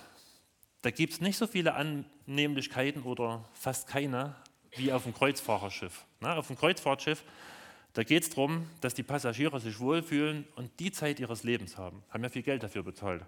da 0.82 0.90
gibt 0.90 1.12
es 1.12 1.20
nicht 1.20 1.36
so 1.36 1.46
viele 1.46 1.74
Annehmlichkeiten 1.74 3.02
oder 3.02 3.44
fast 3.52 3.86
keine 3.86 4.36
wie 4.76 4.92
auf 4.92 5.02
dem 5.02 5.14
Kreuzfahrerschiff. 5.14 6.04
Na, 6.20 6.36
auf 6.36 6.46
dem 6.46 6.56
Kreuzfahrtschiff, 6.56 7.24
da 7.92 8.04
geht 8.04 8.22
es 8.22 8.30
darum, 8.30 8.68
dass 8.80 8.94
die 8.94 9.02
Passagiere 9.02 9.58
sich 9.60 9.78
wohlfühlen 9.80 10.46
und 10.54 10.70
die 10.78 10.92
Zeit 10.92 11.18
ihres 11.18 11.42
Lebens 11.42 11.76
haben. 11.76 12.02
Haben 12.10 12.22
ja 12.22 12.30
viel 12.30 12.42
Geld 12.42 12.62
dafür 12.62 12.82
bezahlt. 12.82 13.24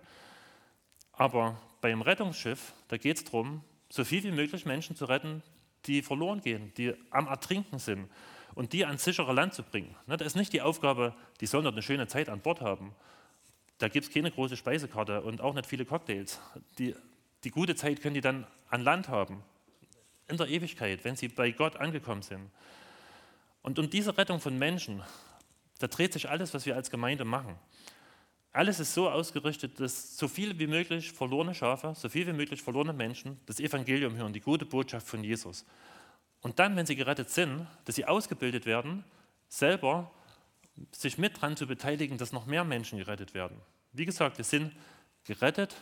Aber 1.12 1.60
beim 1.80 2.00
Rettungsschiff, 2.00 2.72
da 2.88 2.96
geht 2.96 3.16
es 3.16 3.24
darum, 3.24 3.62
so 3.88 4.04
viel 4.04 4.22
wie 4.22 4.30
möglich 4.30 4.64
Menschen 4.64 4.96
zu 4.96 5.04
retten, 5.04 5.42
die 5.86 6.00
verloren 6.00 6.40
gehen, 6.40 6.72
die 6.76 6.94
am 7.10 7.26
Ertrinken 7.26 7.78
sind 7.78 8.08
und 8.54 8.72
die 8.72 8.86
ans 8.86 9.04
sichere 9.04 9.32
Land 9.32 9.54
zu 9.54 9.62
bringen. 9.62 9.94
Das 10.06 10.22
ist 10.22 10.36
nicht 10.36 10.52
die 10.52 10.62
Aufgabe, 10.62 11.14
die 11.40 11.46
sollen 11.46 11.64
dort 11.64 11.74
eine 11.74 11.82
schöne 11.82 12.06
Zeit 12.06 12.28
an 12.28 12.40
Bord 12.40 12.60
haben. 12.60 12.94
Da 13.78 13.88
gibt 13.88 14.06
es 14.06 14.14
keine 14.14 14.30
große 14.30 14.56
Speisekarte 14.56 15.22
und 15.22 15.40
auch 15.40 15.54
nicht 15.54 15.66
viele 15.66 15.84
Cocktails. 15.84 16.40
Die, 16.78 16.94
die 17.44 17.50
gute 17.50 17.74
Zeit 17.74 18.00
können 18.00 18.14
die 18.14 18.20
dann 18.20 18.46
an 18.68 18.82
Land 18.82 19.08
haben, 19.08 19.42
in 20.28 20.36
der 20.36 20.48
Ewigkeit, 20.48 21.04
wenn 21.04 21.16
sie 21.16 21.28
bei 21.28 21.50
Gott 21.50 21.76
angekommen 21.76 22.22
sind. 22.22 22.50
Und 23.62 23.78
um 23.78 23.90
diese 23.90 24.16
Rettung 24.16 24.40
von 24.40 24.58
Menschen, 24.58 25.02
da 25.78 25.86
dreht 25.86 26.12
sich 26.12 26.28
alles, 26.28 26.54
was 26.54 26.66
wir 26.66 26.76
als 26.76 26.90
Gemeinde 26.90 27.24
machen. 27.24 27.56
Alles 28.52 28.80
ist 28.80 28.92
so 28.92 29.08
ausgerichtet, 29.08 29.80
dass 29.80 30.16
so 30.18 30.28
viele 30.28 30.58
wie 30.58 30.66
möglich 30.66 31.12
verlorene 31.12 31.54
Schafe, 31.54 31.94
so 31.96 32.08
viel 32.08 32.26
wie 32.26 32.32
möglich 32.32 32.62
verlorene 32.62 32.92
Menschen 32.92 33.40
das 33.46 33.60
Evangelium 33.60 34.14
hören, 34.16 34.32
die 34.32 34.40
gute 34.40 34.66
Botschaft 34.66 35.06
von 35.06 35.24
Jesus. 35.24 35.64
Und 36.42 36.58
dann, 36.58 36.76
wenn 36.76 36.86
sie 36.86 36.96
gerettet 36.96 37.30
sind, 37.30 37.66
dass 37.84 37.94
sie 37.94 38.04
ausgebildet 38.04 38.66
werden, 38.66 39.04
selber 39.48 40.10
sich 40.90 41.18
mit 41.18 41.40
dran 41.40 41.56
zu 41.56 41.66
beteiligen, 41.66 42.18
dass 42.18 42.32
noch 42.32 42.46
mehr 42.46 42.64
Menschen 42.64 42.98
gerettet 42.98 43.32
werden. 43.34 43.56
Wie 43.92 44.04
gesagt, 44.04 44.38
wir 44.38 44.44
sind 44.44 44.72
gerettet, 45.24 45.76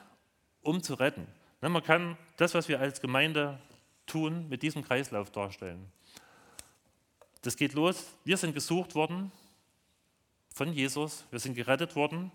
um 0.62 0.82
zu 0.82 0.94
retten. 0.94 1.26
Ne, 1.60 1.68
man 1.68 1.82
kann 1.82 2.16
das, 2.36 2.54
was 2.54 2.68
wir 2.68 2.80
als 2.80 3.00
Gemeinde 3.00 3.58
tun, 4.06 4.48
mit 4.48 4.62
diesem 4.62 4.82
Kreislauf 4.82 5.30
darstellen. 5.30 5.90
Das 7.42 7.56
geht 7.56 7.74
los. 7.74 8.06
Wir 8.24 8.36
sind 8.36 8.54
gesucht 8.54 8.94
worden 8.94 9.30
von 10.54 10.72
Jesus. 10.72 11.24
Wir 11.30 11.38
sind 11.38 11.54
gerettet 11.54 11.96
worden. 11.96 12.30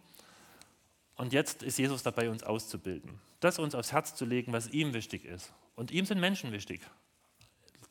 Und 1.15 1.33
jetzt 1.33 1.63
ist 1.63 1.77
Jesus 1.77 2.03
dabei, 2.03 2.29
uns 2.29 2.43
auszubilden. 2.43 3.19
Das 3.39 3.59
uns 3.59 3.75
aufs 3.75 3.91
Herz 3.91 4.15
zu 4.15 4.25
legen, 4.25 4.51
was 4.53 4.67
ihm 4.67 4.93
wichtig 4.93 5.25
ist. 5.25 5.53
Und 5.75 5.91
ihm 5.91 6.05
sind 6.05 6.19
Menschen 6.19 6.51
wichtig. 6.51 6.81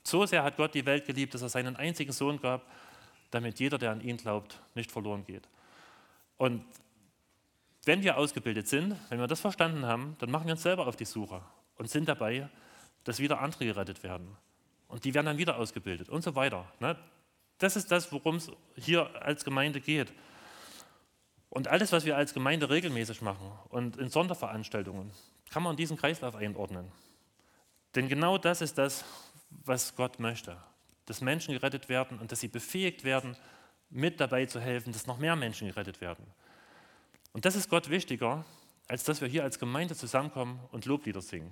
So 0.03 0.27
sehr 0.27 0.43
hat 0.43 0.57
Gott 0.57 0.75
die 0.75 0.85
Welt 0.85 1.07
geliebt, 1.07 1.35
dass 1.35 1.43
er 1.43 1.49
seinen 1.49 1.77
einzigen 1.77 2.13
Sohn 2.13 2.41
gab, 2.41 2.71
damit 3.31 3.59
jeder, 3.59 3.79
der 3.79 3.93
an 3.93 4.01
ihn 4.01 4.17
glaubt, 4.17 4.61
nicht 4.75 4.93
verloren 4.93 5.25
geht. 5.25 5.49
Und 6.37 6.65
wenn 7.87 8.03
wir 8.03 8.17
ausgebildet 8.17 8.69
sind, 8.69 8.97
wenn 9.09 9.19
wir 9.19 9.27
das 9.27 9.41
verstanden 9.41 9.87
haben, 9.87 10.17
dann 10.19 10.31
machen 10.31 10.47
wir 10.47 10.53
uns 10.53 10.63
selber 10.63 10.87
auf 10.87 10.97
die 10.97 11.05
Suche 11.05 11.43
und 11.77 11.91
sind 11.91 12.09
dabei, 12.09 12.49
dass 13.05 13.19
wieder 13.19 13.41
andere 13.41 13.67
gerettet 13.67 14.03
werden. 14.03 14.37
Und 14.89 15.05
die 15.05 15.15
werden 15.15 15.27
dann 15.27 15.39
wieder 15.39 15.59
ausgebildet 15.59 16.09
und 16.09 16.23
so 16.23 16.35
weiter. 16.35 16.71
Ne? 16.81 16.97
Das 17.59 17.77
ist 17.77 17.91
das, 17.91 18.13
worum 18.13 18.37
es 18.37 18.51
hier 18.77 19.23
als 19.23 19.45
Gemeinde 19.45 19.81
geht. 19.81 20.13
Und 21.51 21.69
alles, 21.69 21.93
was 21.93 22.05
wir 22.05 22.17
als 22.17 22.35
Gemeinde 22.35 22.69
regelmäßig 22.69 23.23
machen 23.23 23.53
und 23.69 23.97
in 23.97 24.09
Sonderveranstaltungen, 24.09 25.11
kann 25.51 25.63
man 25.63 25.73
in 25.73 25.77
diesen 25.77 25.97
Kreislauf 25.97 26.35
einordnen. 26.35 26.91
Denn 27.95 28.09
genau 28.09 28.39
das 28.39 28.61
ist 28.61 28.77
das, 28.77 29.05
was 29.51 29.95
Gott 29.95 30.19
möchte. 30.19 30.57
Dass 31.07 31.21
Menschen 31.21 31.55
gerettet 31.55 31.89
werden 31.89 32.19
und 32.19 32.33
dass 32.33 32.41
sie 32.41 32.49
befähigt 32.49 33.05
werden, 33.05 33.37
mit 33.91 34.19
dabei 34.19 34.47
zu 34.47 34.61
helfen, 34.61 34.93
dass 34.93 35.07
noch 35.07 35.19
mehr 35.19 35.37
Menschen 35.37 35.69
gerettet 35.69 36.01
werden. 36.01 36.27
Und 37.35 37.45
das 37.45 37.57
ist 37.57 37.69
Gott 37.69 37.91
wichtiger, 37.91 38.45
als 38.89 39.05
dass 39.05 39.21
wir 39.21 39.29
hier 39.29 39.43
als 39.43 39.59
Gemeinde 39.59 39.95
zusammenkommen 39.95 40.61
und 40.71 40.87
Loblieder 40.87 41.21
singen. 41.21 41.51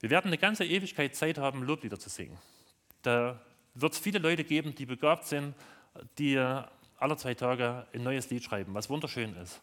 Wir 0.00 0.10
werden 0.10 0.26
eine 0.26 0.36
ganze 0.36 0.64
Ewigkeit 0.64 1.14
Zeit 1.14 1.38
haben, 1.38 1.62
Loblieder 1.62 1.98
zu 1.98 2.10
singen. 2.10 2.36
Da 3.02 3.40
wird 3.74 3.92
es 3.92 3.98
viele 3.98 4.18
Leute 4.18 4.44
geben, 4.44 4.74
die 4.74 4.84
begabt 4.84 5.26
sind, 5.26 5.54
die 6.18 6.36
alle 6.36 7.16
zwei 7.16 7.34
Tage 7.34 7.86
ein 7.94 8.02
neues 8.02 8.28
Lied 8.30 8.42
schreiben, 8.42 8.74
was 8.74 8.90
wunderschön 8.90 9.34
ist. 9.36 9.62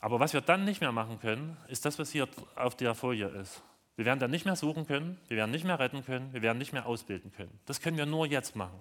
Aber 0.00 0.18
was 0.18 0.32
wir 0.32 0.40
dann 0.40 0.64
nicht 0.64 0.80
mehr 0.80 0.92
machen 0.92 1.20
können, 1.20 1.56
ist 1.68 1.84
das, 1.84 1.98
was 1.98 2.10
hier 2.10 2.26
auf 2.54 2.74
der 2.74 2.94
Folie 2.94 3.28
ist. 3.28 3.62
Wir 3.96 4.06
werden 4.06 4.20
dann 4.20 4.30
nicht 4.30 4.46
mehr 4.46 4.56
suchen 4.56 4.86
können, 4.86 5.18
wir 5.28 5.36
werden 5.36 5.50
nicht 5.50 5.64
mehr 5.64 5.78
retten 5.78 6.04
können, 6.04 6.32
wir 6.32 6.42
werden 6.42 6.58
nicht 6.58 6.72
mehr 6.72 6.86
ausbilden 6.86 7.32
können. 7.32 7.58
Das 7.66 7.80
können 7.80 7.96
wir 7.98 8.06
nur 8.06 8.26
jetzt 8.26 8.56
machen. 8.56 8.78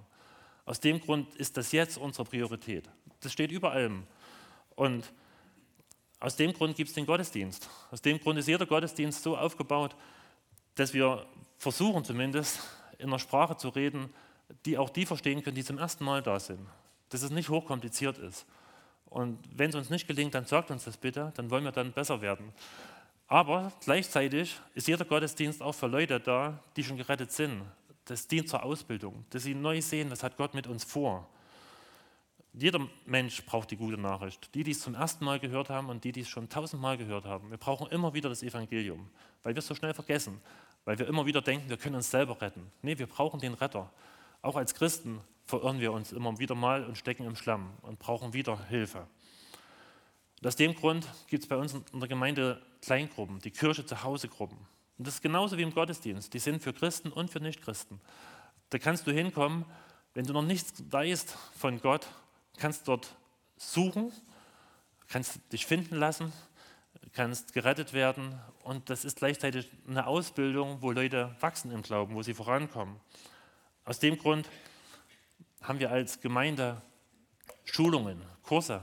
Aus 0.65 0.79
dem 0.79 0.99
Grund 0.99 1.35
ist 1.35 1.57
das 1.57 1.71
jetzt 1.73 1.97
unsere 1.97 2.25
Priorität. 2.25 2.89
Das 3.21 3.33
steht 3.33 3.51
über 3.51 3.71
allem. 3.71 4.03
Und 4.75 5.11
aus 6.25 6.35
dem 6.35 6.53
Grund 6.53 6.75
gibt 6.75 6.89
es 6.89 6.95
den 6.95 7.05
Gottesdienst. 7.05 7.69
Aus 7.91 8.01
dem 8.01 8.19
Grund 8.19 8.39
ist 8.39 8.47
jeder 8.47 8.65
Gottesdienst 8.65 9.21
so 9.21 9.37
aufgebaut, 9.37 9.95
dass 10.73 10.91
wir 10.91 11.23
versuchen 11.59 12.03
zumindest 12.03 12.61
in 12.97 13.09
einer 13.09 13.19
Sprache 13.19 13.57
zu 13.57 13.69
reden, 13.69 14.09
die 14.65 14.79
auch 14.79 14.89
die 14.89 15.05
verstehen 15.05 15.43
können, 15.43 15.55
die 15.55 15.63
zum 15.63 15.77
ersten 15.77 16.03
Mal 16.03 16.23
da 16.23 16.39
sind. 16.39 16.65
Dass 17.09 17.21
es 17.21 17.29
nicht 17.29 17.49
hochkompliziert 17.49 18.17
ist. 18.17 18.47
Und 19.05 19.37
wenn 19.55 19.69
es 19.69 19.75
uns 19.75 19.91
nicht 19.91 20.07
gelingt, 20.07 20.33
dann 20.33 20.45
sagt 20.45 20.71
uns 20.71 20.85
das 20.85 20.97
bitte, 20.97 21.31
dann 21.35 21.51
wollen 21.51 21.63
wir 21.63 21.71
dann 21.71 21.91
besser 21.91 22.21
werden. 22.21 22.51
Aber 23.27 23.71
gleichzeitig 23.83 24.59
ist 24.73 24.87
jeder 24.87 25.05
Gottesdienst 25.05 25.61
auch 25.61 25.73
für 25.73 25.85
Leute 25.85 26.19
da, 26.19 26.59
die 26.75 26.83
schon 26.83 26.97
gerettet 26.97 27.33
sind. 27.33 27.61
Das 28.05 28.27
dient 28.27 28.49
zur 28.49 28.63
Ausbildung, 28.63 29.25
dass 29.29 29.43
sie 29.43 29.53
neu 29.53 29.79
sehen, 29.79 30.09
was 30.09 30.23
hat 30.23 30.37
Gott 30.37 30.55
mit 30.55 30.65
uns 30.65 30.83
vor. 30.83 31.29
Jeder 32.57 32.87
Mensch 33.05 33.43
braucht 33.45 33.69
die 33.71 33.75
gute 33.75 33.97
Nachricht. 33.97 34.53
Die, 34.55 34.63
die 34.63 34.71
es 34.71 34.79
zum 34.79 34.95
ersten 34.95 35.25
Mal 35.25 35.39
gehört 35.39 35.69
haben 35.69 35.89
und 35.89 36.03
die, 36.05 36.13
die 36.13 36.21
es 36.21 36.29
schon 36.29 36.47
tausendmal 36.47 36.97
gehört 36.97 37.25
haben. 37.25 37.49
Wir 37.49 37.57
brauchen 37.57 37.87
immer 37.87 38.13
wieder 38.13 38.29
das 38.29 38.43
Evangelium, 38.43 39.09
weil 39.43 39.55
wir 39.55 39.59
es 39.59 39.67
so 39.67 39.75
schnell 39.75 39.93
vergessen, 39.93 40.39
weil 40.85 40.97
wir 40.97 41.07
immer 41.07 41.25
wieder 41.25 41.41
denken, 41.41 41.69
wir 41.69 41.77
können 41.77 41.95
uns 41.95 42.09
selber 42.09 42.39
retten. 42.41 42.71
Nee, 42.81 42.97
wir 42.97 43.07
brauchen 43.07 43.41
den 43.41 43.55
Retter. 43.55 43.91
Auch 44.41 44.55
als 44.55 44.73
Christen 44.73 45.19
verirren 45.45 45.81
wir 45.81 45.91
uns 45.91 46.13
immer 46.13 46.39
wieder 46.39 46.55
mal 46.55 46.85
und 46.85 46.97
stecken 46.97 47.25
im 47.25 47.35
Schlamm 47.35 47.73
und 47.81 47.99
brauchen 47.99 48.33
wieder 48.33 48.63
Hilfe. 48.67 49.05
Und 50.41 50.47
aus 50.47 50.55
dem 50.55 50.75
Grund 50.75 51.07
gibt 51.27 51.43
es 51.43 51.49
bei 51.49 51.57
uns 51.57 51.73
in 51.73 51.99
der 51.99 52.07
Gemeinde 52.07 52.61
Kleingruppen, 52.81 53.39
die 53.39 53.51
Kirche 53.51 53.85
zu 53.85 54.03
Hause 54.03 54.29
Gruppen. 54.29 54.57
Und 54.97 55.07
das 55.07 55.15
ist 55.15 55.21
genauso 55.21 55.57
wie 55.57 55.63
im 55.63 55.73
Gottesdienst. 55.73 56.33
Die 56.33 56.39
sind 56.39 56.61
für 56.61 56.71
Christen 56.71 57.09
und 57.09 57.29
für 57.29 57.41
Nichtchristen. 57.41 57.99
Da 58.69 58.77
kannst 58.77 59.07
du 59.07 59.11
hinkommen, 59.11 59.65
wenn 60.13 60.25
du 60.25 60.31
noch 60.31 60.43
nichts 60.43 60.83
weißt 60.89 61.37
von 61.57 61.81
Gott, 61.81 62.07
kannst 62.57 62.87
dort 62.87 63.15
suchen, 63.57 64.11
kannst 65.07 65.39
dich 65.51 65.65
finden 65.65 65.95
lassen, 65.95 66.33
kannst 67.13 67.53
gerettet 67.53 67.93
werden 67.93 68.39
und 68.63 68.89
das 68.89 69.05
ist 69.05 69.17
gleichzeitig 69.17 69.69
eine 69.87 70.05
Ausbildung, 70.07 70.81
wo 70.81 70.91
Leute 70.91 71.35
wachsen 71.39 71.71
im 71.71 71.81
Glauben, 71.81 72.15
wo 72.15 72.21
sie 72.21 72.33
vorankommen. 72.33 72.99
Aus 73.85 73.99
dem 73.99 74.17
Grund 74.17 74.49
haben 75.61 75.79
wir 75.79 75.91
als 75.91 76.19
Gemeinde 76.19 76.81
Schulungen, 77.63 78.21
Kurse. 78.43 78.81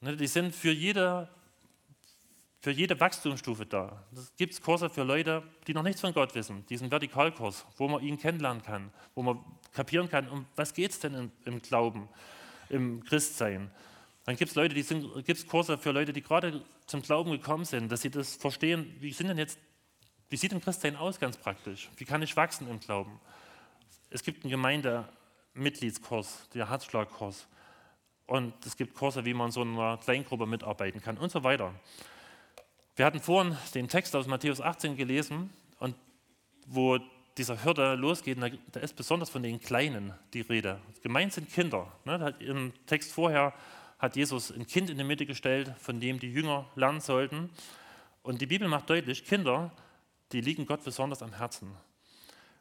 Ne, 0.00 0.16
die 0.16 0.26
sind 0.26 0.54
für 0.54 0.72
jede, 0.72 1.28
für 2.60 2.70
jede 2.70 2.98
Wachstumsstufe 2.98 3.66
da. 3.66 4.02
Es 4.14 4.34
gibt 4.36 4.60
Kurse 4.62 4.90
für 4.90 5.04
Leute, 5.04 5.42
die 5.66 5.74
noch 5.74 5.82
nichts 5.82 6.00
von 6.00 6.12
Gott 6.12 6.34
wissen. 6.34 6.66
Diesen 6.66 6.90
Vertikalkurs, 6.90 7.64
wo 7.76 7.88
man 7.88 8.02
ihn 8.02 8.18
kennenlernen 8.18 8.62
kann, 8.62 8.92
wo 9.14 9.22
man 9.22 9.38
kapieren 9.72 10.08
kann, 10.08 10.28
um 10.28 10.46
was 10.56 10.74
geht 10.74 10.90
es 10.90 11.00
denn 11.00 11.14
im, 11.14 11.32
im 11.44 11.62
Glauben 11.62 12.08
im 12.72 13.04
Christsein. 13.04 13.70
Dann 14.24 14.36
gibt 14.36 14.50
es 14.50 14.54
Leute, 14.54 14.74
die 14.74 14.82
sind, 14.82 15.24
gibt's 15.24 15.46
Kurse 15.46 15.78
für 15.78 15.92
Leute, 15.92 16.12
die 16.12 16.22
gerade 16.22 16.62
zum 16.86 17.02
Glauben 17.02 17.30
gekommen 17.30 17.64
sind, 17.64 17.90
dass 17.90 18.02
sie 18.02 18.10
das 18.10 18.34
verstehen, 18.36 18.94
wie 19.00 19.12
sind 19.12 19.28
denn 19.28 19.38
jetzt, 19.38 19.58
wie 20.30 20.36
sieht 20.36 20.52
ein 20.52 20.60
Christsein 20.60 20.96
aus 20.96 21.20
ganz 21.20 21.36
praktisch? 21.36 21.90
Wie 21.96 22.04
kann 22.04 22.22
ich 22.22 22.36
wachsen 22.36 22.68
im 22.68 22.80
Glauben? 22.80 23.20
Es 24.10 24.22
gibt 24.22 24.44
einen 24.44 24.50
Gemeindemitgliedskurs, 24.50 26.48
der 26.54 26.70
Herzschlagkurs. 26.70 27.46
Und 28.26 28.54
es 28.64 28.76
gibt 28.76 28.94
Kurse, 28.94 29.24
wie 29.24 29.34
man 29.34 29.48
in 29.48 29.52
so 29.52 29.62
einer 29.62 29.98
Kleingruppe 29.98 30.46
mitarbeiten 30.46 31.02
kann 31.02 31.18
und 31.18 31.30
so 31.30 31.42
weiter. 31.42 31.74
Wir 32.96 33.04
hatten 33.04 33.20
vorhin 33.20 33.56
den 33.74 33.88
Text 33.88 34.14
aus 34.14 34.26
Matthäus 34.26 34.60
18 34.60 34.96
gelesen, 34.96 35.50
und 35.78 35.96
wo 36.66 36.98
dieser 37.38 37.64
Hürde 37.64 37.94
losgeht, 37.94 38.38
da 38.72 38.80
ist 38.80 38.96
besonders 38.96 39.30
von 39.30 39.42
den 39.42 39.60
Kleinen 39.60 40.12
die 40.34 40.42
Rede. 40.42 40.80
Gemeint 41.02 41.32
sind 41.32 41.50
Kinder. 41.50 41.90
Ne? 42.04 42.34
Im 42.40 42.72
Text 42.86 43.12
vorher 43.12 43.54
hat 43.98 44.16
Jesus 44.16 44.50
ein 44.50 44.66
Kind 44.66 44.90
in 44.90 44.98
die 44.98 45.04
Mitte 45.04 45.26
gestellt, 45.26 45.72
von 45.78 46.00
dem 46.00 46.18
die 46.18 46.30
Jünger 46.30 46.66
lernen 46.74 47.00
sollten. 47.00 47.50
Und 48.22 48.40
die 48.40 48.46
Bibel 48.46 48.68
macht 48.68 48.90
deutlich, 48.90 49.24
Kinder, 49.24 49.70
die 50.32 50.40
liegen 50.40 50.66
Gott 50.66 50.84
besonders 50.84 51.22
am 51.22 51.32
Herzen. 51.32 51.70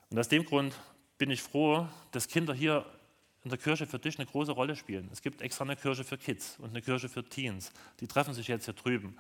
Und 0.10 0.20
aus 0.20 0.28
dem 0.28 0.46
Grund 0.46 0.76
bin 1.18 1.32
ich 1.32 1.42
froh, 1.42 1.88
dass 2.12 2.28
Kinder 2.28 2.54
hier 2.54 2.86
in 3.44 3.50
der 3.50 3.58
Kirche 3.58 3.88
für 3.88 4.00
dich 4.00 4.20
eine 4.20 4.28
große 4.28 4.52
Rolle 4.52 4.76
spielen. 4.76 5.10
Es 5.12 5.22
gibt 5.22 5.42
extra 5.42 5.64
eine 5.64 5.76
Kirche 5.76 6.04
für 6.04 6.18
Kids 6.18 6.58
und 6.60 6.70
eine 6.70 6.82
Kirche 6.82 7.10
für 7.10 7.24
Teens. 7.24 7.72
Die 8.00 8.08
treffen 8.08 8.34
sich 8.34 8.48
jetzt 8.48 8.66
hier 8.66 8.74
drüben. 8.74 9.18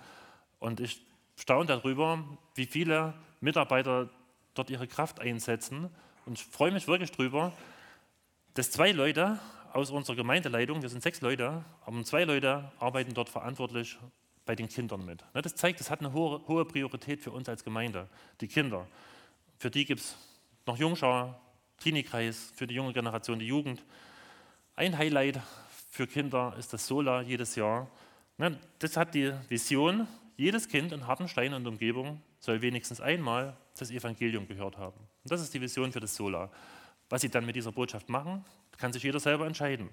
Und 0.60 0.80
ich 0.80 1.02
staune 1.36 1.66
darüber, 1.66 2.24
wie 2.56 2.66
viele 2.68 3.14
Mitarbeiter 3.40 4.10
dort 4.54 4.70
ihre 4.70 4.88
Kraft 4.88 5.20
einsetzen. 5.20 5.90
Und 6.26 6.40
ich 6.40 6.46
freue 6.46 6.72
mich 6.72 6.88
wirklich 6.88 7.12
drüber, 7.12 7.54
dass 8.54 8.72
zwei 8.72 8.92
Leute 8.92 9.40
aus 9.74 9.92
unserer 9.92 10.16
Gemeindeleitung, 10.16 10.82
wir 10.82 10.90
sind 10.90 11.02
sechs 11.02 11.22
Leute, 11.22 11.64
aber 11.86 12.04
zwei 12.04 12.26
Leute 12.26 12.72
arbeiten 12.80 13.14
dort 13.14 13.30
verantwortlich 13.30 13.98
bei 14.46 14.56
den 14.56 14.68
Kindern 14.68 15.06
mit. 15.06 15.24
Ne, 15.34 15.42
das 15.42 15.56
zeigt, 15.56 15.80
das 15.80 15.90
hat 15.90 16.00
eine 16.00 16.14
hohe, 16.14 16.46
hohe 16.48 16.66
Priorität 16.66 17.22
für 17.22 17.32
uns 17.32 17.48
als 17.48 17.64
Gemeinde, 17.64 18.08
die 18.42 18.48
Kinder. 18.48 18.88
Für 19.60 19.72
die 19.72 19.86
gibt 19.86 20.02
es 20.02 20.18
noch 20.66 20.78
Jungschau, 20.78 21.34
Teenie-Kreis, 21.78 22.52
für 22.56 22.68
die 22.68 22.76
junge 22.76 22.94
Generation 22.94 23.40
die 23.40 23.48
Jugend. 23.48 23.84
Ein 24.76 24.98
Highlight 24.98 25.40
für 25.90 26.08
Kinder 26.08 26.54
ist 26.58 26.74
das 26.74 26.88
Sola 26.88 27.22
jedes 27.22 27.56
Jahr. 27.56 27.90
Ne, 28.38 28.60
das 28.80 28.98
hat 28.98 29.14
die 29.14 29.34
Vision, 29.48 30.08
jedes 30.36 30.68
Kind 30.68 30.92
in 30.92 31.08
Hartenstein 31.08 31.54
und 31.54 31.68
Umgebung 31.68 32.22
soll 32.40 32.62
wenigstens 32.62 33.00
einmal 33.00 33.56
das 33.78 33.92
Evangelium 33.92 34.48
gehört 34.48 34.78
haben. 34.78 34.98
Und 34.98 35.32
das 35.32 35.42
ist 35.42 35.54
die 35.54 35.62
Vision 35.62 35.92
für 35.92 36.00
das 36.00 36.16
Sola. 36.16 36.50
Was 37.10 37.22
sie 37.22 37.30
dann 37.30 37.46
mit 37.46 37.56
dieser 37.56 37.72
Botschaft 37.72 38.10
machen, 38.10 38.46
kann 38.78 38.94
sich 38.94 39.04
jeder 39.04 39.20
selber 39.20 39.46
entscheiden. 39.46 39.90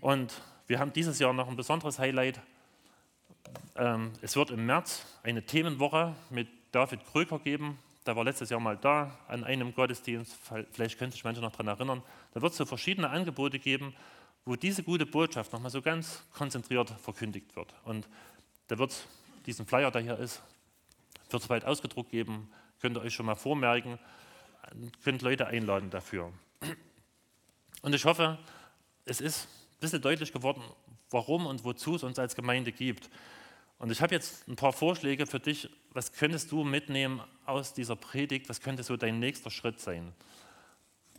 Und 0.00 0.40
wir 0.66 0.78
haben 0.78 0.92
dieses 0.92 1.18
Jahr 1.18 1.32
noch 1.32 1.48
ein 1.48 1.56
besonderes 1.56 1.98
Highlight. 1.98 2.40
Ähm, 3.74 4.12
es 4.22 4.36
wird 4.36 4.50
im 4.50 4.66
März 4.66 5.04
eine 5.22 5.44
Themenwoche 5.44 6.14
mit 6.30 6.48
David 6.72 7.04
Kröger 7.06 7.38
geben. 7.38 7.78
Der 8.06 8.16
war 8.16 8.24
letztes 8.24 8.50
Jahr 8.50 8.60
mal 8.60 8.76
da 8.76 9.18
an 9.28 9.44
einem 9.44 9.74
Gottesdienst. 9.74 10.36
Vielleicht 10.72 10.98
können 10.98 11.12
sich 11.12 11.24
manche 11.24 11.40
noch 11.40 11.52
daran 11.52 11.68
erinnern. 11.68 12.02
Da 12.32 12.40
wird 12.40 12.52
es 12.52 12.58
so 12.58 12.64
verschiedene 12.64 13.10
Angebote 13.10 13.58
geben, 13.58 13.94
wo 14.44 14.56
diese 14.56 14.82
gute 14.82 15.04
Botschaft 15.04 15.52
nochmal 15.52 15.70
so 15.70 15.82
ganz 15.82 16.22
konzentriert 16.32 16.90
verkündigt 17.02 17.54
wird. 17.56 17.74
Und 17.84 18.08
da 18.68 18.78
wird 18.78 18.94
diesen 19.46 19.66
Flyer, 19.66 19.90
der 19.90 20.02
hier 20.02 20.18
ist, 20.18 20.42
wird 21.30 21.42
es 21.42 21.48
bald 21.48 21.64
ausgedruckt 21.64 22.10
geben. 22.10 22.50
Könnt 22.80 22.96
ihr 22.96 23.02
euch 23.02 23.14
schon 23.14 23.26
mal 23.26 23.34
vormerken. 23.34 23.98
Könnt 25.02 25.22
Leute 25.22 25.46
einladen 25.46 25.90
dafür. 25.90 26.32
Und 27.82 27.94
ich 27.94 28.04
hoffe, 28.04 28.38
es 29.04 29.20
ist 29.20 29.46
ein 29.46 29.80
bisschen 29.80 30.02
deutlich 30.02 30.32
geworden, 30.32 30.62
warum 31.10 31.46
und 31.46 31.64
wozu 31.64 31.94
es 31.94 32.02
uns 32.02 32.18
als 32.18 32.34
Gemeinde 32.34 32.72
gibt. 32.72 33.08
Und 33.78 33.92
ich 33.92 34.00
habe 34.00 34.14
jetzt 34.14 34.46
ein 34.48 34.56
paar 34.56 34.72
Vorschläge 34.72 35.26
für 35.26 35.40
dich. 35.40 35.70
Was 35.92 36.12
könntest 36.12 36.50
du 36.50 36.64
mitnehmen 36.64 37.22
aus 37.46 37.74
dieser 37.74 37.96
Predigt? 37.96 38.48
Was 38.48 38.60
könnte 38.60 38.82
so 38.82 38.96
dein 38.96 39.18
nächster 39.20 39.50
Schritt 39.50 39.80
sein? 39.80 40.12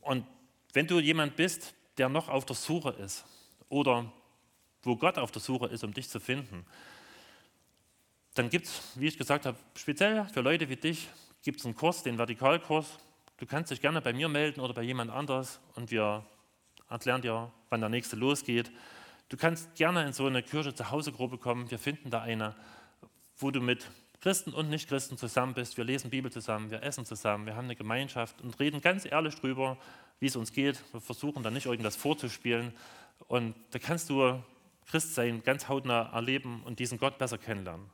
Und 0.02 0.26
wenn 0.74 0.88
du 0.88 1.00
jemand 1.00 1.36
bist, 1.36 1.74
der 1.98 2.10
noch 2.10 2.30
auf 2.30 2.46
der 2.46 2.56
Suche 2.56 2.92
ist 2.92 3.26
oder 3.70 4.12
wo 4.84 4.96
Gott 4.96 5.18
auf 5.18 5.32
der 5.32 5.42
Suche 5.42 5.68
ist, 5.68 5.84
um 5.84 5.94
dich 5.94 6.10
zu 6.10 6.20
finden, 6.20 6.66
dann 8.36 8.50
gibt 8.50 8.68
es, 8.68 8.82
wie 8.96 9.08
ich 9.08 9.18
gesagt 9.18 9.46
habe, 9.46 9.58
speziell 9.76 10.26
für 10.26 10.42
Leute 10.42 10.70
wie 10.70 10.76
dich, 10.76 11.10
gibt 11.44 11.60
es 11.60 11.66
einen 11.66 11.76
Kurs, 11.76 12.04
den 12.04 12.18
Vertikalkurs. 12.18 13.00
Du 13.38 13.46
kannst 13.46 13.72
dich 13.72 13.82
gerne 13.82 14.02
bei 14.02 14.14
mir 14.14 14.28
melden 14.28 14.60
oder 14.62 14.74
bei 14.74 14.84
jemand 14.84 15.12
anders 15.12 15.60
und 15.76 15.92
wir 15.92 16.26
erklären 16.90 17.22
dir, 17.22 17.52
wann 17.70 17.80
der 17.80 17.90
nächste 17.90 18.16
losgeht. 18.16 18.72
Du 19.30 19.38
kannst 19.38 19.76
gerne 19.76 20.06
in 20.06 20.14
so 20.14 20.26
eine 20.26 20.44
Kirche 20.44 20.74
zu 20.74 20.90
Hause 20.92 21.12
Gruppe 21.12 21.38
kommen. 21.38 21.70
Wir 21.70 21.80
finden 21.80 22.10
da 22.10 22.22
eine, 22.22 22.56
wo 23.38 23.52
du 23.52 23.62
mit 23.62 23.90
Christen 24.22 24.54
und 24.54 24.70
Nichtchristen 24.70 25.18
zusammen 25.18 25.54
bist. 25.54 25.78
Wir 25.78 25.86
lesen 25.86 26.10
Bibel 26.10 26.32
zusammen, 26.32 26.72
wir 26.72 26.84
essen 26.84 27.06
zusammen, 27.06 27.46
wir 27.46 27.56
haben 27.56 27.66
eine 27.66 27.76
Gemeinschaft 27.76 28.42
und 28.42 28.60
reden 28.60 28.82
ganz 28.82 29.06
ehrlich 29.06 29.36
drüber, 29.36 29.78
wie 30.20 30.26
es 30.26 30.36
uns 30.36 30.52
geht. 30.52 30.82
Wir 30.92 31.00
versuchen 31.00 31.44
da 31.44 31.52
nicht 31.52 31.68
irgendwas 31.68 31.96
vorzuspielen. 31.96 32.74
Und 33.28 33.56
da 33.72 33.80
kannst 33.80 34.10
du 34.10 34.42
Christ 34.88 35.16
sein, 35.16 35.44
ganz 35.44 35.70
hautnah 35.70 36.12
erleben 36.12 36.64
und 36.66 36.80
diesen 36.80 36.98
Gott 36.98 37.18
besser 37.18 37.38
kennenlernen. 37.38 37.86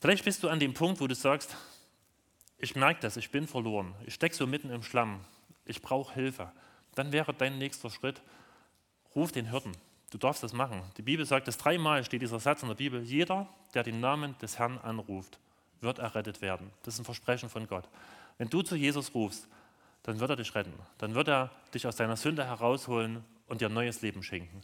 Vielleicht 0.00 0.24
bist 0.24 0.42
du 0.42 0.48
an 0.48 0.60
dem 0.60 0.74
Punkt, 0.74 1.00
wo 1.00 1.06
du 1.06 1.14
sagst, 1.14 1.56
ich 2.58 2.74
merke 2.74 3.00
das, 3.00 3.16
ich 3.16 3.30
bin 3.30 3.46
verloren, 3.46 3.94
ich 4.06 4.14
stecke 4.14 4.34
so 4.34 4.46
mitten 4.46 4.70
im 4.70 4.82
Schlamm, 4.82 5.20
ich 5.64 5.82
brauche 5.82 6.14
Hilfe. 6.14 6.52
Dann 6.94 7.12
wäre 7.12 7.32
dein 7.34 7.58
nächster 7.58 7.90
Schritt, 7.90 8.20
ruf 9.14 9.32
den 9.32 9.50
Hirten, 9.50 9.72
Du 10.10 10.18
darfst 10.18 10.42
das 10.42 10.52
machen. 10.52 10.82
Die 10.96 11.02
Bibel 11.02 11.24
sagt 11.24 11.46
es 11.46 11.56
dreimal, 11.56 12.04
steht 12.04 12.22
dieser 12.22 12.40
Satz 12.40 12.62
in 12.62 12.68
der 12.68 12.74
Bibel. 12.74 13.00
Jeder, 13.02 13.48
der 13.74 13.84
den 13.84 14.00
Namen 14.00 14.36
des 14.38 14.58
Herrn 14.58 14.78
anruft, 14.78 15.38
wird 15.80 16.00
errettet 16.00 16.42
werden. 16.42 16.70
Das 16.82 16.94
ist 16.94 17.00
ein 17.00 17.04
Versprechen 17.04 17.48
von 17.48 17.68
Gott. 17.68 17.88
Wenn 18.36 18.50
du 18.50 18.62
zu 18.62 18.74
Jesus 18.74 19.14
rufst, 19.14 19.46
dann 20.02 20.18
wird 20.18 20.30
er 20.30 20.36
dich 20.36 20.54
retten. 20.54 20.72
Dann 20.98 21.14
wird 21.14 21.28
er 21.28 21.50
dich 21.72 21.86
aus 21.86 21.94
deiner 21.94 22.16
Sünde 22.16 22.44
herausholen 22.44 23.24
und 23.46 23.60
dir 23.60 23.68
ein 23.68 23.74
neues 23.74 24.02
Leben 24.02 24.22
schenken. 24.22 24.62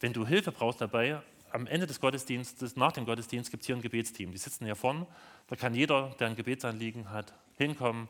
Wenn 0.00 0.12
du 0.12 0.26
Hilfe 0.26 0.50
brauchst 0.50 0.80
dabei, 0.80 1.22
am 1.50 1.66
Ende 1.66 1.86
des 1.86 2.00
Gottesdienstes, 2.00 2.76
nach 2.76 2.92
dem 2.92 3.06
Gottesdienst, 3.06 3.50
gibt 3.50 3.62
es 3.62 3.66
hier 3.66 3.76
ein 3.76 3.82
Gebetsteam. 3.82 4.32
Die 4.32 4.38
sitzen 4.38 4.64
hier 4.64 4.76
vorne. 4.76 5.06
Da 5.48 5.56
kann 5.56 5.74
jeder, 5.74 6.14
der 6.18 6.28
ein 6.28 6.36
Gebetsanliegen 6.36 7.10
hat, 7.10 7.32
hinkommen, 7.56 8.08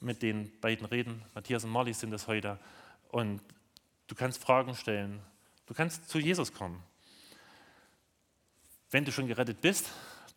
mit 0.00 0.22
den 0.22 0.52
beiden 0.60 0.86
reden. 0.86 1.22
Matthias 1.34 1.64
und 1.64 1.70
Marlies 1.70 2.00
sind 2.00 2.12
es 2.12 2.26
heute. 2.28 2.58
Und 3.08 3.40
du 4.06 4.14
kannst 4.14 4.42
Fragen 4.42 4.74
stellen. 4.74 5.20
Du 5.66 5.74
kannst 5.74 6.08
zu 6.08 6.18
Jesus 6.18 6.52
kommen. 6.52 6.82
Wenn 8.90 9.04
du 9.04 9.12
schon 9.12 9.26
gerettet 9.26 9.60
bist, 9.60 9.90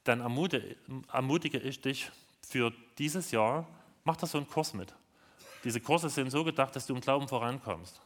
dann 0.03 0.19
ermutige 0.19 1.59
ich 1.59 1.81
dich 1.81 2.11
für 2.41 2.73
dieses 2.97 3.31
Jahr, 3.31 3.67
mach 4.03 4.17
da 4.17 4.25
so 4.25 4.37
einen 4.37 4.47
Kurs 4.47 4.73
mit. 4.73 4.93
Diese 5.63 5.79
Kurse 5.79 6.09
sind 6.09 6.31
so 6.31 6.43
gedacht, 6.43 6.75
dass 6.75 6.87
du 6.87 6.95
im 6.95 7.01
Glauben 7.01 7.27
vorankommst. 7.27 8.01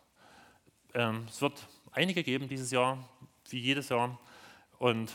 Ähm, 0.93 1.25
es 1.29 1.41
wird 1.41 1.67
einige 1.91 2.23
geben 2.23 2.47
dieses 2.47 2.69
Jahr, 2.71 2.97
wie 3.49 3.59
jedes 3.59 3.89
Jahr. 3.89 4.19
Und 4.79 5.11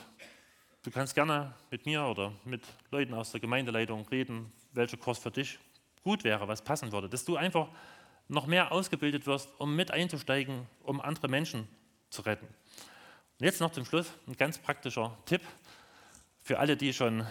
du 0.82 0.90
kannst 0.90 1.14
gerne 1.14 1.54
mit 1.70 1.86
mir 1.86 2.04
oder 2.04 2.32
mit 2.44 2.62
Leuten 2.90 3.14
aus 3.14 3.32
der 3.32 3.40
Gemeindeleitung 3.40 4.06
reden, 4.08 4.52
welcher 4.72 4.96
Kurs 4.96 5.18
für 5.18 5.30
dich 5.30 5.58
gut 6.02 6.24
wäre, 6.24 6.48
was 6.48 6.62
passen 6.62 6.92
würde. 6.92 7.08
Dass 7.08 7.24
du 7.24 7.36
einfach 7.36 7.68
noch 8.28 8.46
mehr 8.46 8.72
ausgebildet 8.72 9.26
wirst, 9.26 9.48
um 9.58 9.74
mit 9.74 9.90
einzusteigen, 9.90 10.66
um 10.82 11.00
andere 11.00 11.28
Menschen 11.28 11.68
zu 12.10 12.22
retten. 12.22 12.46
Und 13.38 13.46
jetzt 13.46 13.60
noch 13.60 13.72
zum 13.72 13.84
Schluss 13.84 14.06
ein 14.26 14.36
ganz 14.36 14.58
praktischer 14.58 15.16
Tipp 15.26 15.42
für 16.40 16.58
alle, 16.58 16.76
die 16.76 16.92
schon 16.92 17.26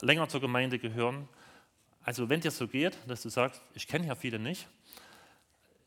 länger 0.00 0.28
zur 0.28 0.40
Gemeinde 0.40 0.78
gehören. 0.78 1.28
Also 2.02 2.28
wenn 2.28 2.40
dir 2.40 2.50
so 2.50 2.68
geht, 2.68 2.96
dass 3.06 3.22
du 3.22 3.28
sagst, 3.28 3.62
ich 3.74 3.86
kenne 3.86 4.06
ja 4.06 4.14
viele 4.14 4.38
nicht, 4.38 4.68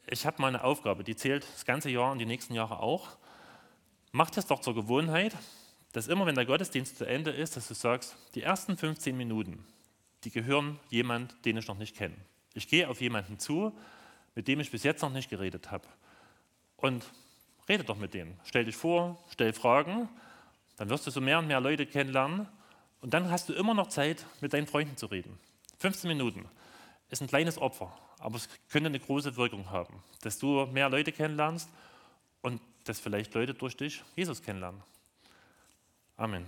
ich 0.08 0.26
habe 0.26 0.42
mal 0.42 0.50
eine 0.50 0.64
Aufgabe, 0.64 1.04
die 1.04 1.16
zählt 1.16 1.44
das 1.54 1.66
ganze 1.66 1.90
Jahr 1.90 2.12
und 2.12 2.20
die 2.20 2.26
nächsten 2.26 2.54
Jahre 2.54 2.80
auch. 2.80 3.18
Mach 4.16 4.30
das 4.30 4.48
doch 4.48 4.62
zur 4.62 4.74
Gewohnheit, 4.74 5.36
dass 5.92 6.08
immer, 6.08 6.26
wenn 6.26 6.36
der 6.36 6.46
Gottesdienst 6.46 6.98
zu 6.98 7.04
Ende 7.04 7.32
ist, 7.32 7.58
dass 7.58 7.68
du 7.68 7.74
sagst, 7.74 8.16
die 8.34 8.44
ersten 8.44 8.78
15 8.78 9.18
Minuten, 9.18 9.62
die 10.24 10.32
gehören 10.32 10.80
jemand, 10.90 11.36
den 11.44 11.58
ich 11.58 11.68
noch 11.68 11.78
nicht 11.78 11.98
kenne. 11.98 12.16
Ich 12.54 12.70
gehe 12.70 12.88
auf 12.88 13.02
jemanden 13.02 13.40
zu, 13.40 13.78
mit 14.34 14.48
dem 14.48 14.62
ich 14.62 14.72
bis 14.72 14.84
jetzt 14.84 15.02
noch 15.02 15.12
nicht 15.12 15.30
geredet 15.30 15.70
habe. 15.70 15.86
Und 16.78 17.04
Rede 17.68 17.84
doch 17.84 17.98
mit 17.98 18.14
denen. 18.14 18.40
Stell 18.46 18.64
dich 18.64 18.78
vor, 18.78 19.22
stell 19.34 19.52
Fragen, 19.52 20.08
dann 20.78 20.90
wirst 20.90 21.06
du 21.06 21.12
so 21.12 21.20
mehr 21.20 21.40
und 21.40 21.48
mehr 21.48 21.60
Leute 21.60 21.86
kennenlernen 21.86 22.48
und 23.02 23.14
dann 23.14 23.30
hast 23.30 23.50
du 23.50 23.54
immer 23.54 23.74
noch 23.74 23.90
Zeit, 23.90 24.26
mit 24.40 24.54
deinen 24.54 24.68
Freunden 24.68 24.96
zu 24.96 25.08
reden. 25.08 25.38
15 25.80 26.08
Minuten 26.08 26.46
ist 27.10 27.22
ein 27.22 27.28
kleines 27.28 27.58
Opfer, 27.58 27.92
aber 28.20 28.38
es 28.38 28.48
könnte 28.70 28.88
eine 28.88 29.00
große 29.02 29.36
Wirkung 29.36 29.72
haben, 29.72 30.02
dass 30.22 30.40
du 30.40 30.68
mehr 30.68 30.88
Leute 30.88 31.12
kennenlernst 31.12 31.68
und 32.42 32.62
dass 32.86 33.00
vielleicht 33.00 33.34
Leute 33.34 33.54
durch 33.54 33.76
dich 33.76 34.04
Jesus 34.16 34.42
kennenlernen. 34.42 34.82
Amen. 36.18 36.46